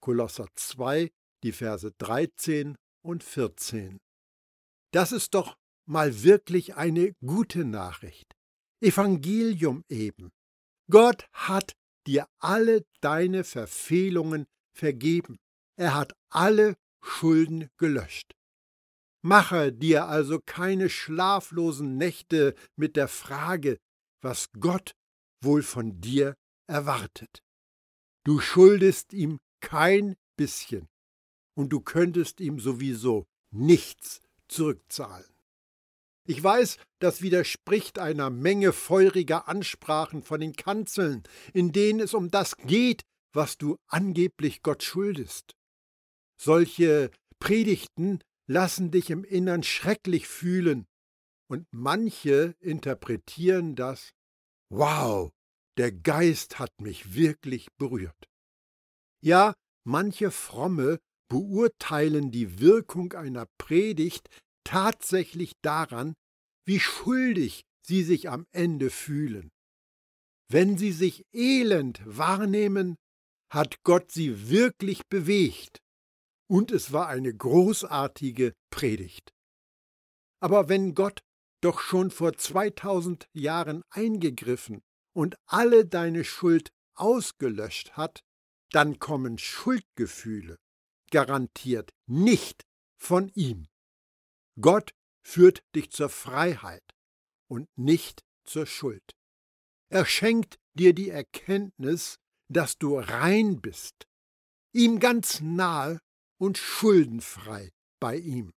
Kolosser 0.00 0.48
2, 0.54 1.10
die 1.42 1.52
Verse 1.52 1.92
13 1.98 2.76
und 3.02 3.24
14. 3.24 3.98
Das 4.92 5.12
ist 5.12 5.34
doch 5.34 5.56
mal 5.86 6.22
wirklich 6.22 6.74
eine 6.74 7.12
gute 7.24 7.64
Nachricht. 7.64 8.34
Evangelium 8.80 9.84
eben. 9.88 10.30
Gott 10.90 11.26
hat 11.32 11.74
dir 12.06 12.26
alle 12.38 12.84
deine 13.00 13.44
Verfehlungen 13.44 14.46
vergeben. 14.80 15.38
Er 15.76 15.94
hat 15.94 16.12
alle 16.30 16.76
Schulden 17.02 17.68
gelöscht. 17.78 18.32
Mache 19.22 19.72
dir 19.72 20.06
also 20.06 20.40
keine 20.44 20.88
schlaflosen 20.88 21.96
Nächte 21.96 22.54
mit 22.76 22.96
der 22.96 23.08
Frage, 23.08 23.78
was 24.22 24.50
Gott 24.58 24.92
wohl 25.42 25.62
von 25.62 26.00
dir 26.00 26.34
erwartet. 26.66 27.42
Du 28.24 28.40
schuldest 28.40 29.12
ihm 29.12 29.38
kein 29.60 30.16
bisschen 30.36 30.88
und 31.54 31.70
du 31.70 31.80
könntest 31.80 32.40
ihm 32.40 32.58
sowieso 32.58 33.26
nichts 33.50 34.20
zurückzahlen. 34.48 35.28
Ich 36.26 36.42
weiß, 36.42 36.76
das 37.00 37.22
widerspricht 37.22 37.98
einer 37.98 38.30
Menge 38.30 38.72
feuriger 38.72 39.48
Ansprachen 39.48 40.22
von 40.22 40.40
den 40.40 40.54
Kanzeln, 40.54 41.22
in 41.52 41.72
denen 41.72 42.00
es 42.00 42.14
um 42.14 42.30
das 42.30 42.56
geht, 42.56 43.02
was 43.32 43.58
du 43.58 43.76
angeblich 43.86 44.62
Gott 44.62 44.82
schuldest. 44.82 45.54
Solche 46.40 47.10
Predigten 47.38 48.20
lassen 48.46 48.90
dich 48.90 49.10
im 49.10 49.24
Innern 49.24 49.62
schrecklich 49.62 50.26
fühlen, 50.26 50.86
und 51.48 51.66
manche 51.72 52.54
interpretieren 52.60 53.74
das 53.74 54.12
Wow, 54.72 55.32
der 55.78 55.90
Geist 55.90 56.58
hat 56.60 56.80
mich 56.80 57.14
wirklich 57.14 57.68
berührt. 57.76 58.28
Ja, 59.20 59.54
manche 59.84 60.30
Fromme 60.30 61.00
beurteilen 61.28 62.30
die 62.30 62.60
Wirkung 62.60 63.12
einer 63.14 63.46
Predigt 63.58 64.28
tatsächlich 64.64 65.54
daran, 65.62 66.14
wie 66.64 66.78
schuldig 66.78 67.62
sie 67.82 68.04
sich 68.04 68.28
am 68.28 68.46
Ende 68.52 68.90
fühlen. 68.90 69.50
Wenn 70.48 70.78
sie 70.78 70.92
sich 70.92 71.24
elend 71.32 72.00
wahrnehmen, 72.04 72.96
hat 73.50 73.82
Gott 73.82 74.10
sie 74.10 74.48
wirklich 74.48 75.06
bewegt, 75.08 75.80
und 76.48 76.72
es 76.72 76.92
war 76.92 77.08
eine 77.08 77.34
großartige 77.34 78.54
Predigt. 78.70 79.32
Aber 80.40 80.68
wenn 80.68 80.94
Gott 80.94 81.20
doch 81.60 81.80
schon 81.80 82.10
vor 82.10 82.32
2000 82.36 83.28
Jahren 83.32 83.82
eingegriffen 83.90 84.82
und 85.14 85.36
alle 85.46 85.86
deine 85.86 86.24
Schuld 86.24 86.70
ausgelöscht 86.94 87.92
hat, 87.92 88.22
dann 88.70 88.98
kommen 88.98 89.38
Schuldgefühle 89.38 90.56
garantiert 91.10 91.90
nicht 92.06 92.64
von 92.96 93.28
ihm. 93.34 93.66
Gott 94.60 94.92
führt 95.22 95.62
dich 95.74 95.90
zur 95.90 96.08
Freiheit 96.08 96.84
und 97.48 97.68
nicht 97.76 98.22
zur 98.44 98.66
Schuld. 98.66 99.14
Er 99.90 100.06
schenkt 100.06 100.58
dir 100.74 100.94
die 100.94 101.10
Erkenntnis, 101.10 102.18
dass 102.50 102.78
du 102.78 102.98
rein 102.98 103.60
bist, 103.60 104.06
ihm 104.72 105.00
ganz 105.00 105.40
nahe 105.40 105.98
und 106.38 106.58
schuldenfrei 106.58 107.70
bei 108.00 108.16
ihm. 108.16 108.52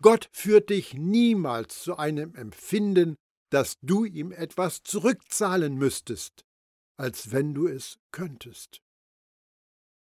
Gott 0.00 0.28
führt 0.32 0.70
dich 0.70 0.94
niemals 0.94 1.82
zu 1.82 1.96
einem 1.96 2.34
Empfinden, 2.34 3.16
dass 3.50 3.74
du 3.82 4.04
ihm 4.04 4.30
etwas 4.30 4.82
zurückzahlen 4.82 5.74
müsstest, 5.74 6.44
als 6.96 7.32
wenn 7.32 7.54
du 7.54 7.66
es 7.66 7.98
könntest. 8.12 8.80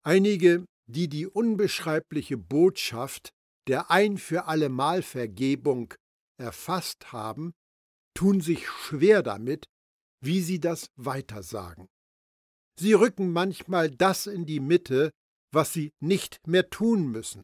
Einige, 0.02 0.64
die 0.88 1.08
die 1.08 1.26
unbeschreibliche 1.26 2.36
Botschaft 2.36 3.30
der 3.66 3.90
ein 3.90 4.16
für 4.16 4.46
allemal 4.46 5.02
Vergebung 5.02 5.92
erfasst 6.38 7.12
haben, 7.12 7.52
tun 8.14 8.40
sich 8.40 8.68
schwer 8.68 9.22
damit, 9.22 9.66
wie 10.22 10.40
sie 10.40 10.60
das 10.60 10.90
weitersagen. 10.96 11.88
Sie 12.78 12.92
rücken 12.92 13.32
manchmal 13.32 13.90
das 13.90 14.26
in 14.26 14.46
die 14.46 14.60
Mitte, 14.60 15.10
was 15.52 15.72
sie 15.72 15.92
nicht 16.00 16.46
mehr 16.46 16.68
tun 16.68 17.08
müssen. 17.10 17.42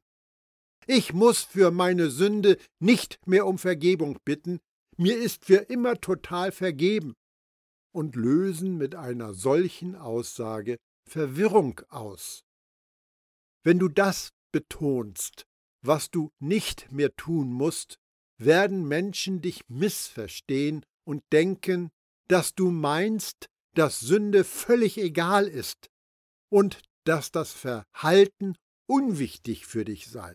Ich 0.86 1.12
muss 1.12 1.42
für 1.42 1.70
meine 1.70 2.10
Sünde 2.10 2.58
nicht 2.80 3.26
mehr 3.26 3.46
um 3.46 3.58
Vergebung 3.58 4.18
bitten, 4.24 4.60
mir 4.96 5.16
ist 5.16 5.44
für 5.44 5.56
immer 5.56 6.00
total 6.00 6.52
vergeben, 6.52 7.14
und 7.92 8.16
lösen 8.16 8.78
mit 8.78 8.94
einer 8.94 9.34
solchen 9.34 9.96
Aussage 9.96 10.78
Verwirrung 11.08 11.80
aus. 11.88 12.44
Wenn 13.64 13.78
du 13.78 13.88
das 13.88 14.30
betonst, 14.50 15.44
was 15.82 16.10
du 16.10 16.30
nicht 16.40 16.90
mehr 16.90 17.14
tun 17.16 17.52
musst, 17.52 17.98
werden 18.38 18.88
Menschen 18.88 19.40
dich 19.40 19.68
missverstehen 19.68 20.84
und 21.04 21.22
denken, 21.32 21.90
dass 22.28 22.54
du 22.54 22.70
meinst, 22.70 23.48
dass 23.74 24.00
Sünde 24.00 24.44
völlig 24.44 24.98
egal 24.98 25.46
ist 25.48 25.90
und 26.50 26.82
dass 27.04 27.30
das 27.30 27.52
Verhalten 27.52 28.56
unwichtig 28.86 29.66
für 29.66 29.84
dich 29.84 30.08
sei. 30.08 30.34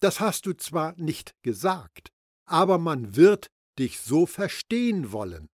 Das 0.00 0.20
hast 0.20 0.46
du 0.46 0.54
zwar 0.54 0.94
nicht 0.96 1.34
gesagt, 1.42 2.10
aber 2.46 2.78
man 2.78 3.14
wird 3.14 3.48
dich 3.78 4.00
so 4.00 4.26
verstehen 4.26 5.12
wollen. 5.12 5.48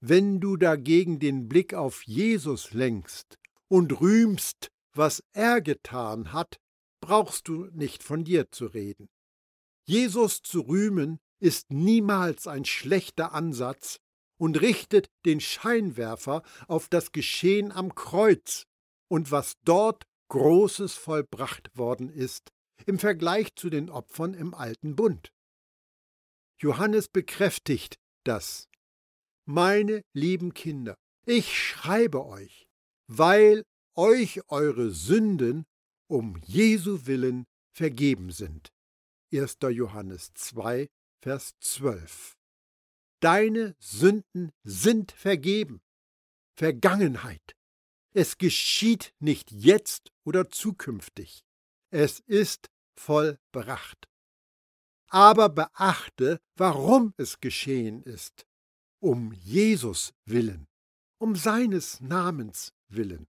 Wenn 0.00 0.40
du 0.40 0.56
dagegen 0.56 1.18
den 1.18 1.48
Blick 1.48 1.72
auf 1.72 2.02
Jesus 2.02 2.72
lenkst 2.72 3.38
und 3.68 4.00
rühmst, 4.00 4.68
was 4.92 5.22
er 5.32 5.60
getan 5.60 6.32
hat, 6.32 6.58
brauchst 7.00 7.48
du 7.48 7.66
nicht 7.72 8.02
von 8.02 8.24
dir 8.24 8.50
zu 8.50 8.66
reden. 8.66 9.08
Jesus 9.86 10.42
zu 10.42 10.60
rühmen 10.60 11.20
ist 11.40 11.70
niemals 11.70 12.46
ein 12.46 12.64
schlechter 12.64 13.32
Ansatz 13.32 13.98
und 14.44 14.60
richtet 14.60 15.08
den 15.24 15.40
Scheinwerfer 15.40 16.42
auf 16.68 16.90
das 16.90 17.12
Geschehen 17.12 17.72
am 17.72 17.94
Kreuz 17.94 18.66
und 19.08 19.30
was 19.30 19.54
dort 19.64 20.04
Großes 20.28 20.96
vollbracht 20.96 21.70
worden 21.78 22.10
ist 22.10 22.52
im 22.84 22.98
Vergleich 22.98 23.54
zu 23.56 23.70
den 23.70 23.88
Opfern 23.88 24.34
im 24.34 24.52
alten 24.52 24.96
Bund. 24.96 25.32
Johannes 26.60 27.08
bekräftigt 27.08 27.96
das. 28.24 28.68
Meine 29.46 30.02
lieben 30.12 30.52
Kinder, 30.52 30.94
ich 31.24 31.58
schreibe 31.58 32.26
euch, 32.26 32.66
weil 33.06 33.64
euch 33.96 34.42
eure 34.48 34.90
Sünden 34.90 35.64
um 36.06 36.36
Jesu 36.44 37.06
willen 37.06 37.46
vergeben 37.74 38.30
sind. 38.30 38.68
1. 39.32 39.56
Johannes 39.70 40.34
2, 40.34 40.86
Vers 41.22 41.54
12. 41.60 42.34
Deine 43.24 43.74
Sünden 43.78 44.52
sind 44.64 45.10
vergeben. 45.12 45.80
Vergangenheit. 46.58 47.56
Es 48.12 48.36
geschieht 48.36 49.14
nicht 49.18 49.50
jetzt 49.50 50.12
oder 50.24 50.50
zukünftig. 50.50 51.42
Es 51.88 52.20
ist 52.20 52.68
vollbracht. 52.94 54.10
Aber 55.08 55.48
beachte, 55.48 56.38
warum 56.54 57.14
es 57.16 57.40
geschehen 57.40 58.02
ist. 58.02 58.44
Um 59.00 59.32
Jesus 59.32 60.12
willen, 60.26 60.66
um 61.18 61.34
seines 61.34 62.02
Namens 62.02 62.74
willen. 62.88 63.26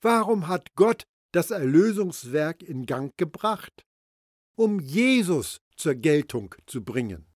Warum 0.00 0.46
hat 0.46 0.76
Gott 0.76 1.08
das 1.32 1.50
Erlösungswerk 1.50 2.62
in 2.62 2.86
Gang 2.86 3.12
gebracht, 3.16 3.84
um 4.54 4.78
Jesus 4.78 5.60
zur 5.74 5.96
Geltung 5.96 6.54
zu 6.66 6.84
bringen. 6.84 7.31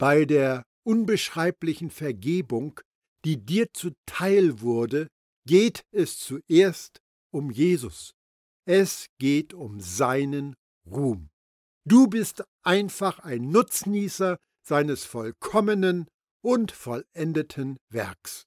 Bei 0.00 0.24
der 0.24 0.62
unbeschreiblichen 0.82 1.90
Vergebung, 1.90 2.80
die 3.26 3.36
dir 3.36 3.66
zuteil 3.74 4.62
wurde, 4.62 5.08
geht 5.46 5.82
es 5.90 6.18
zuerst 6.18 7.02
um 7.30 7.50
Jesus. 7.50 8.14
Es 8.66 9.08
geht 9.18 9.52
um 9.52 9.78
seinen 9.78 10.54
Ruhm. 10.86 11.28
Du 11.86 12.06
bist 12.06 12.42
einfach 12.62 13.18
ein 13.18 13.50
Nutznießer 13.50 14.38
seines 14.66 15.04
vollkommenen 15.04 16.08
und 16.42 16.72
vollendeten 16.72 17.76
Werks. 17.90 18.44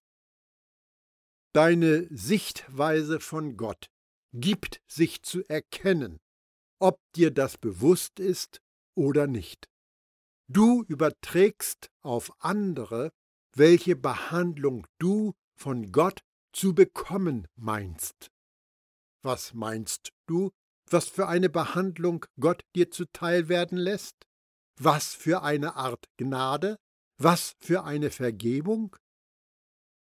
Deine 1.54 2.08
Sichtweise 2.10 3.20
von 3.20 3.58
Gott 3.58 3.92
gibt 4.34 4.82
sich 4.88 5.22
zu 5.22 5.48
erkennen, 5.48 6.18
ob 6.80 6.98
dir 7.16 7.30
das 7.30 7.60
bewusst 7.60 8.20
ist 8.20 8.58
oder 8.96 9.28
nicht. 9.28 9.68
Du 10.54 10.84
überträgst 10.84 11.90
auf 12.04 12.32
andere, 12.38 13.12
welche 13.56 13.96
Behandlung 13.96 14.86
du 15.00 15.34
von 15.56 15.92
Gott 15.92 16.22
zu 16.52 16.76
bekommen 16.76 17.48
meinst. 17.56 18.30
Was 19.24 19.56
meinst 19.56 20.12
du, 20.28 20.52
was 20.92 21.10
für 21.10 21.28
eine 21.28 21.50
Behandlung 21.50 22.28
Gott 22.40 22.62
dir 22.76 22.92
zuteil 22.92 23.50
werden 23.50 23.80
lässt? 23.80 24.28
Was 24.80 25.16
für 25.16 25.42
eine 25.42 25.76
Art 25.76 26.06
Gnade? 26.18 26.78
Was 27.18 27.56
für 27.60 27.84
eine 27.84 28.12
Vergebung? 28.12 28.96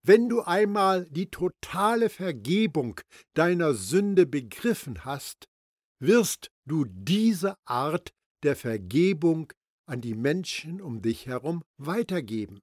Wenn 0.06 0.28
du 0.28 0.42
einmal 0.42 1.06
die 1.06 1.32
totale 1.32 2.10
Vergebung 2.10 3.00
deiner 3.34 3.76
Sünde 3.76 4.26
begriffen 4.26 5.06
hast, 5.06 5.48
wirst 6.00 6.52
du 6.66 6.84
diese 6.84 7.56
Art 7.64 8.12
der 8.44 8.58
Vergebung 8.58 9.54
an 9.86 10.02
die 10.02 10.16
Menschen 10.16 10.82
um 10.82 11.02
dich 11.02 11.28
herum 11.28 11.64
weitergeben. 11.78 12.60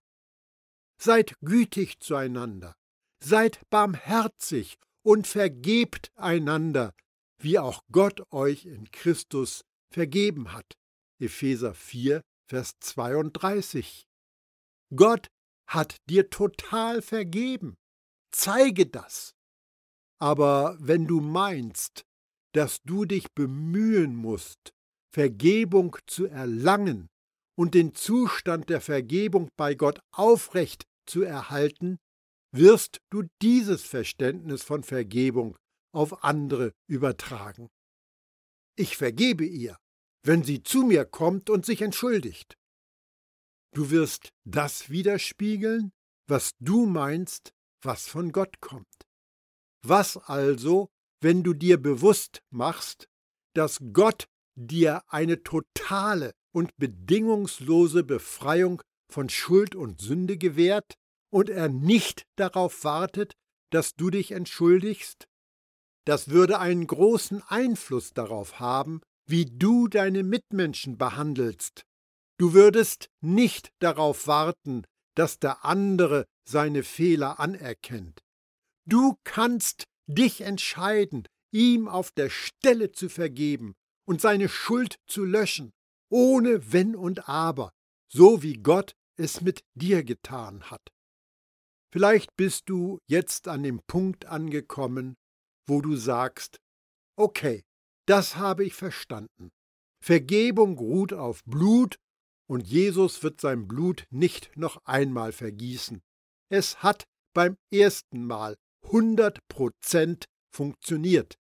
Seid 1.00 1.34
gütig 1.40 2.00
zueinander, 2.00 2.74
seid 3.22 3.60
barmherzig 3.70 4.78
und 5.02 5.26
vergebt 5.26 6.10
einander, 6.14 6.94
wie 7.38 7.58
auch 7.58 7.82
Gott 7.90 8.32
euch 8.32 8.66
in 8.66 8.90
Christus 8.90 9.62
vergeben 9.92 10.52
hat. 10.52 10.76
Epheser 11.18 11.74
4, 11.74 12.22
Vers 12.48 12.72
32. 12.80 14.06
Gott 14.94 15.28
hat 15.66 15.96
dir 16.08 16.30
total 16.30 17.00
vergeben. 17.02 17.76
Zeige 18.32 18.86
das. 18.86 19.34
Aber 20.18 20.76
wenn 20.80 21.06
du 21.06 21.20
meinst, 21.20 22.04
dass 22.52 22.82
du 22.82 23.04
dich 23.04 23.32
bemühen 23.32 24.16
musst, 24.16 24.72
Vergebung 25.12 25.96
zu 26.06 26.26
erlangen 26.26 27.09
und 27.60 27.74
den 27.74 27.94
Zustand 27.94 28.70
der 28.70 28.80
Vergebung 28.80 29.50
bei 29.58 29.74
Gott 29.74 30.00
aufrecht 30.12 30.86
zu 31.04 31.20
erhalten, 31.20 31.98
wirst 32.52 33.02
du 33.10 33.24
dieses 33.42 33.82
Verständnis 33.82 34.62
von 34.62 34.82
Vergebung 34.82 35.58
auf 35.92 36.24
andere 36.24 36.72
übertragen. 36.88 37.68
Ich 38.78 38.96
vergebe 38.96 39.44
ihr, 39.44 39.76
wenn 40.22 40.42
sie 40.42 40.62
zu 40.62 40.84
mir 40.84 41.04
kommt 41.04 41.50
und 41.50 41.66
sich 41.66 41.82
entschuldigt. 41.82 42.56
Du 43.74 43.90
wirst 43.90 44.30
das 44.46 44.88
widerspiegeln, 44.88 45.92
was 46.28 46.52
du 46.60 46.86
meinst, 46.86 47.52
was 47.82 48.08
von 48.08 48.32
Gott 48.32 48.62
kommt. 48.62 49.04
Was 49.82 50.16
also, 50.16 50.88
wenn 51.20 51.42
du 51.42 51.52
dir 51.52 51.76
bewusst 51.76 52.40
machst, 52.48 53.06
dass 53.54 53.80
Gott 53.92 54.28
dir 54.54 55.02
eine 55.08 55.42
totale 55.42 56.32
und 56.52 56.76
bedingungslose 56.76 58.04
Befreiung 58.04 58.82
von 59.10 59.28
Schuld 59.28 59.74
und 59.74 60.00
Sünde 60.00 60.36
gewährt 60.36 60.94
und 61.32 61.48
er 61.50 61.68
nicht 61.68 62.24
darauf 62.36 62.84
wartet, 62.84 63.34
dass 63.70 63.94
du 63.94 64.10
dich 64.10 64.32
entschuldigst? 64.32 65.26
Das 66.06 66.30
würde 66.30 66.58
einen 66.58 66.86
großen 66.86 67.42
Einfluss 67.42 68.12
darauf 68.12 68.58
haben, 68.58 69.00
wie 69.26 69.46
du 69.46 69.86
deine 69.86 70.22
Mitmenschen 70.22 70.98
behandelst. 70.98 71.82
Du 72.38 72.52
würdest 72.52 73.08
nicht 73.20 73.70
darauf 73.80 74.26
warten, 74.26 74.84
dass 75.14 75.38
der 75.38 75.64
andere 75.64 76.24
seine 76.48 76.82
Fehler 76.82 77.38
anerkennt. 77.38 78.20
Du 78.86 79.16
kannst 79.24 79.84
dich 80.06 80.40
entscheiden, 80.40 81.26
ihm 81.52 81.86
auf 81.86 82.10
der 82.10 82.30
Stelle 82.30 82.92
zu 82.92 83.08
vergeben 83.08 83.74
und 84.06 84.20
seine 84.20 84.48
Schuld 84.48 84.96
zu 85.06 85.24
löschen, 85.24 85.70
ohne 86.10 86.72
Wenn 86.72 86.94
und 86.96 87.28
Aber, 87.28 87.72
so 88.12 88.42
wie 88.42 88.54
Gott 88.54 88.94
es 89.16 89.40
mit 89.40 89.62
dir 89.74 90.02
getan 90.02 90.70
hat. 90.70 90.82
Vielleicht 91.92 92.36
bist 92.36 92.68
du 92.68 92.98
jetzt 93.08 93.48
an 93.48 93.62
dem 93.62 93.80
Punkt 93.86 94.26
angekommen, 94.26 95.16
wo 95.66 95.80
du 95.80 95.96
sagst, 95.96 96.58
okay, 97.16 97.62
das 98.06 98.36
habe 98.36 98.64
ich 98.64 98.74
verstanden. 98.74 99.50
Vergebung 100.02 100.78
ruht 100.78 101.12
auf 101.12 101.42
Blut 101.44 101.96
und 102.48 102.66
Jesus 102.66 103.22
wird 103.22 103.40
sein 103.40 103.68
Blut 103.68 104.04
nicht 104.10 104.56
noch 104.56 104.84
einmal 104.84 105.32
vergießen. 105.32 106.00
Es 106.50 106.82
hat 106.82 107.04
beim 107.34 107.56
ersten 107.72 108.24
Mal 108.24 108.56
100 108.84 109.38
Prozent 109.48 110.24
funktioniert. 110.52 111.36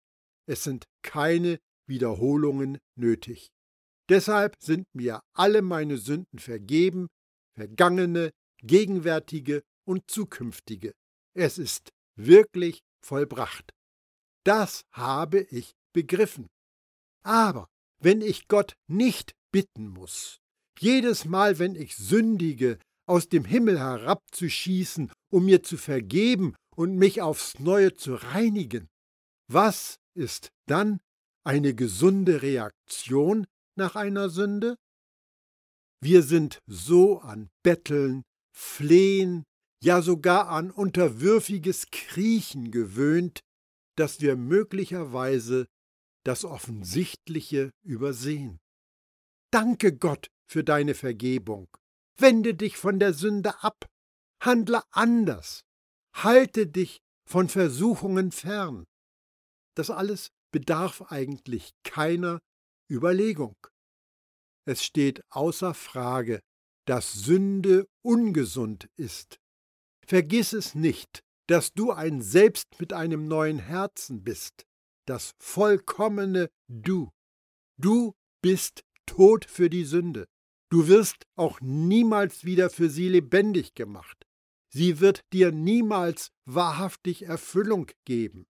Es 0.47 0.65
sind 0.65 0.85
keine 1.03 1.59
Wiederholungen 1.87 2.79
nötig. 2.97 3.51
Deshalb 4.09 4.57
sind 4.61 4.87
mir 4.95 5.21
alle 5.35 5.63
meine 5.63 5.97
Sünden 5.97 6.39
vergeben, 6.39 7.09
vergangene, 7.55 8.31
gegenwärtige 8.63 9.63
und 9.87 10.11
zukünftige. 10.11 10.93
Es 11.35 11.59
ist 11.59 11.91
wirklich 12.17 12.83
vollbracht. 13.03 13.73
Das 14.45 14.83
habe 14.93 15.41
ich 15.41 15.75
begriffen. 15.93 16.49
Aber 17.23 17.69
wenn 18.01 18.21
ich 18.21 18.49
Gott 18.49 18.75
nicht 18.89 19.35
bitten 19.51 19.89
muss, 19.89 20.39
jedes 20.79 21.25
Mal, 21.25 21.59
wenn 21.59 21.75
ich 21.75 21.97
sündige, 21.97 22.79
aus 23.07 23.29
dem 23.29 23.45
Himmel 23.45 23.79
herabzuschießen, 23.79 25.11
um 25.31 25.45
mir 25.45 25.63
zu 25.63 25.77
vergeben 25.77 26.55
und 26.75 26.97
mich 26.97 27.23
aufs 27.23 27.59
neue 27.59 27.95
zu 27.95 28.15
reinigen, 28.15 28.89
was 29.47 29.99
ist 30.15 30.49
dann 30.67 31.01
eine 31.45 31.75
gesunde 31.75 32.43
Reaktion 32.43 33.47
nach 33.77 33.97
einer 33.97 34.29
Sünde? 34.29 34.77
Wir 36.01 36.23
sind 36.23 36.59
so 36.67 37.21
an 37.21 37.49
Betteln, 37.63 38.23
Flehen, 38.55 39.45
ja 39.83 40.03
sogar 40.03 40.49
an 40.49 40.71
unterwürfiges 40.71 41.91
Kriechen 41.91 42.71
gewöhnt, 42.71 43.41
dass 43.97 44.21
wir 44.21 44.37
möglicherweise 44.37 45.67
das 46.25 46.45
Offensichtliche 46.45 47.71
übersehen. 47.83 48.59
Danke 49.51 49.97
Gott 49.97 50.29
für 50.51 50.65
deine 50.65 50.95
Vergebung. 50.95 51.69
Wende 52.19 52.55
dich 52.55 52.77
von 52.77 52.99
der 52.99 53.13
Sünde 53.13 53.63
ab. 53.63 53.87
Handle 54.41 54.83
anders. 54.91 55.63
Halte 56.15 56.67
dich 56.67 56.99
von 57.29 57.49
Versuchungen 57.49 58.33
fern. 58.33 58.85
Das 59.75 59.91
alles 59.91 60.31
bedarf 60.53 61.03
eigentlich 61.11 61.73
keiner 61.83 62.39
Überlegung. 62.91 63.57
Es 64.67 64.85
steht 64.85 65.23
außer 65.31 65.75
Frage, 65.75 66.41
dass 66.87 67.13
Sünde 67.13 67.87
ungesund 68.03 68.89
ist. 68.97 69.39
Vergiss 70.07 70.53
es 70.53 70.75
nicht, 70.75 71.23
dass 71.49 71.73
du 71.73 71.91
ein 71.91 72.23
Selbst 72.23 72.79
mit 72.79 72.93
einem 72.93 73.27
neuen 73.27 73.59
Herzen 73.59 74.23
bist, 74.23 74.65
das 75.07 75.33
vollkommene 75.39 76.51
Du. 76.69 77.11
Du 77.79 78.15
bist 78.43 78.83
tot 79.07 79.45
für 79.45 79.69
die 79.69 79.85
Sünde. 79.85 80.27
Du 80.71 80.89
wirst 80.89 81.25
auch 81.37 81.61
niemals 81.61 82.45
wieder 82.45 82.71
für 82.71 82.89
sie 82.89 83.09
lebendig 83.09 83.75
gemacht. 83.75 84.27
Sie 84.73 85.01
wird 85.01 85.21
dir 85.33 85.53
niemals 85.53 86.31
wahrhaftig 86.47 87.23
Erfüllung 87.23 87.91
geben. 88.05 88.47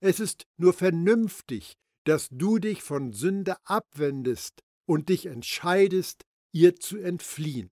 Es 0.00 0.18
ist 0.18 0.44
nur 0.56 0.72
vernünftig, 0.72 1.74
dass 2.04 2.28
du 2.30 2.58
dich 2.58 2.82
von 2.82 3.12
Sünde 3.12 3.56
abwendest 3.64 4.62
und 4.86 5.08
dich 5.08 5.26
entscheidest, 5.26 6.22
ihr 6.52 6.76
zu 6.76 6.98
entfliehen. 6.98 7.70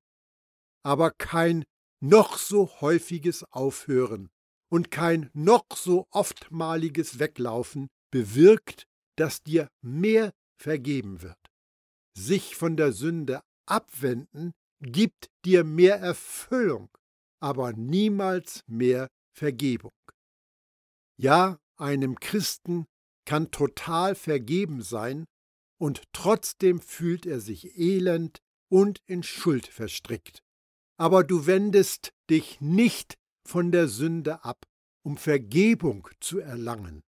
Aber 0.83 1.11
kein 1.11 1.65
noch 2.01 2.39
so 2.39 2.81
häufiges 2.81 3.45
Aufhören 3.53 4.31
und 4.71 4.91
kein 4.91 5.31
noch 5.35 5.67
so 5.75 6.07
oftmaliges 6.11 7.19
Weglaufen 7.19 7.89
bewirkt, 8.11 8.85
dass 9.17 9.43
dir 9.43 9.69
mehr 9.83 10.33
vergeben 10.57 11.23
wird. 11.23 11.39
Sich 12.17 12.57
von 12.57 12.77
der 12.77 12.93
Sünde 12.93 13.43
abwenden 13.67 14.53
gibt 14.81 15.31
dir 15.45 15.65
mehr 15.65 15.97
Erfüllung, 15.97 16.89
aber 17.41 17.73
niemals 17.73 18.63
mehr 18.67 19.09
Vergebung. 19.37 19.93
Ja, 21.17 21.59
einem 21.77 22.19
Christen 22.19 22.87
kann 23.31 23.53
total 23.53 24.17
vergeben 24.17 24.83
sein, 24.83 25.25
und 25.81 26.03
trotzdem 26.13 26.81
fühlt 26.81 27.27
er 27.27 27.39
sich 27.39 27.79
elend 27.79 28.41
und 28.69 28.99
in 29.07 29.23
Schuld 29.23 29.69
verstrickt. 29.69 30.43
Aber 30.99 31.23
du 31.23 31.47
wendest 31.47 32.11
dich 32.29 32.61
nicht 32.61 33.15
von 33.47 33.71
der 33.71 33.87
Sünde 33.87 34.43
ab, 34.43 34.67
um 35.05 35.17
Vergebung 35.17 36.09
zu 36.19 36.41
erlangen. 36.41 37.05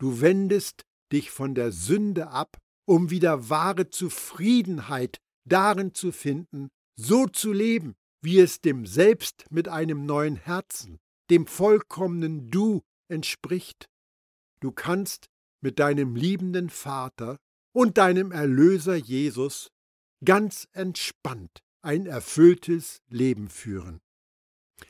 Du 0.00 0.20
wendest 0.20 0.82
dich 1.12 1.30
von 1.30 1.54
der 1.54 1.70
Sünde 1.70 2.30
ab, 2.30 2.58
um 2.84 3.10
wieder 3.10 3.48
wahre 3.48 3.90
Zufriedenheit 3.90 5.20
darin 5.48 5.94
zu 5.94 6.10
finden, 6.10 6.68
so 6.96 7.28
zu 7.28 7.52
leben, 7.52 7.94
wie 8.20 8.40
es 8.40 8.60
dem 8.60 8.86
Selbst 8.86 9.44
mit 9.50 9.68
einem 9.68 10.04
neuen 10.04 10.34
Herzen, 10.34 10.98
dem 11.30 11.46
vollkommenen 11.46 12.50
Du 12.50 12.82
entspricht. 13.06 13.88
Du 14.58 14.72
kannst 14.72 15.28
mit 15.64 15.78
deinem 15.78 16.14
liebenden 16.14 16.68
Vater 16.68 17.38
und 17.74 17.96
deinem 17.96 18.32
Erlöser 18.32 18.94
Jesus 18.94 19.70
ganz 20.24 20.68
entspannt 20.72 21.64
ein 21.82 22.06
erfülltes 22.06 23.02
Leben 23.08 23.48
führen. 23.48 24.00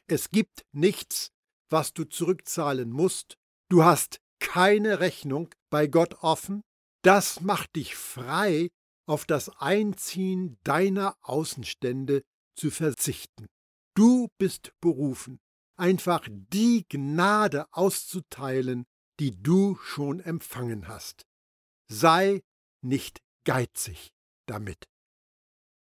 Es 0.09 0.31
gibt 0.31 0.65
nichts, 0.73 1.31
was 1.71 1.95
du 1.95 2.05
zurückzahlen 2.05 2.91
musst, 2.91 3.37
du 3.69 3.85
hast 3.85 4.21
keine 4.41 4.99
Rechnung 4.99 5.49
bei 5.71 5.87
Gott 5.87 6.15
offen, 6.23 6.61
das 7.03 7.41
macht 7.41 7.77
dich 7.77 7.95
frei, 7.95 8.69
auf 9.07 9.27
das 9.27 9.51
Einziehen 9.61 10.59
deiner 10.65 11.17
Außenstände 11.21 12.23
zu 12.57 12.71
verzichten. 12.71 13.47
Du 13.95 14.29
bist 14.39 14.73
berufen, 14.81 15.39
einfach 15.77 16.27
die 16.31 16.85
Gnade 16.89 17.67
auszuteilen, 17.71 18.87
die 19.21 19.41
du 19.43 19.77
schon 19.77 20.21
empfangen 20.21 20.89
hast. 20.89 21.27
Sei 21.89 22.43
nicht 22.83 23.23
geizig. 23.45 24.15
damit. 24.47 24.89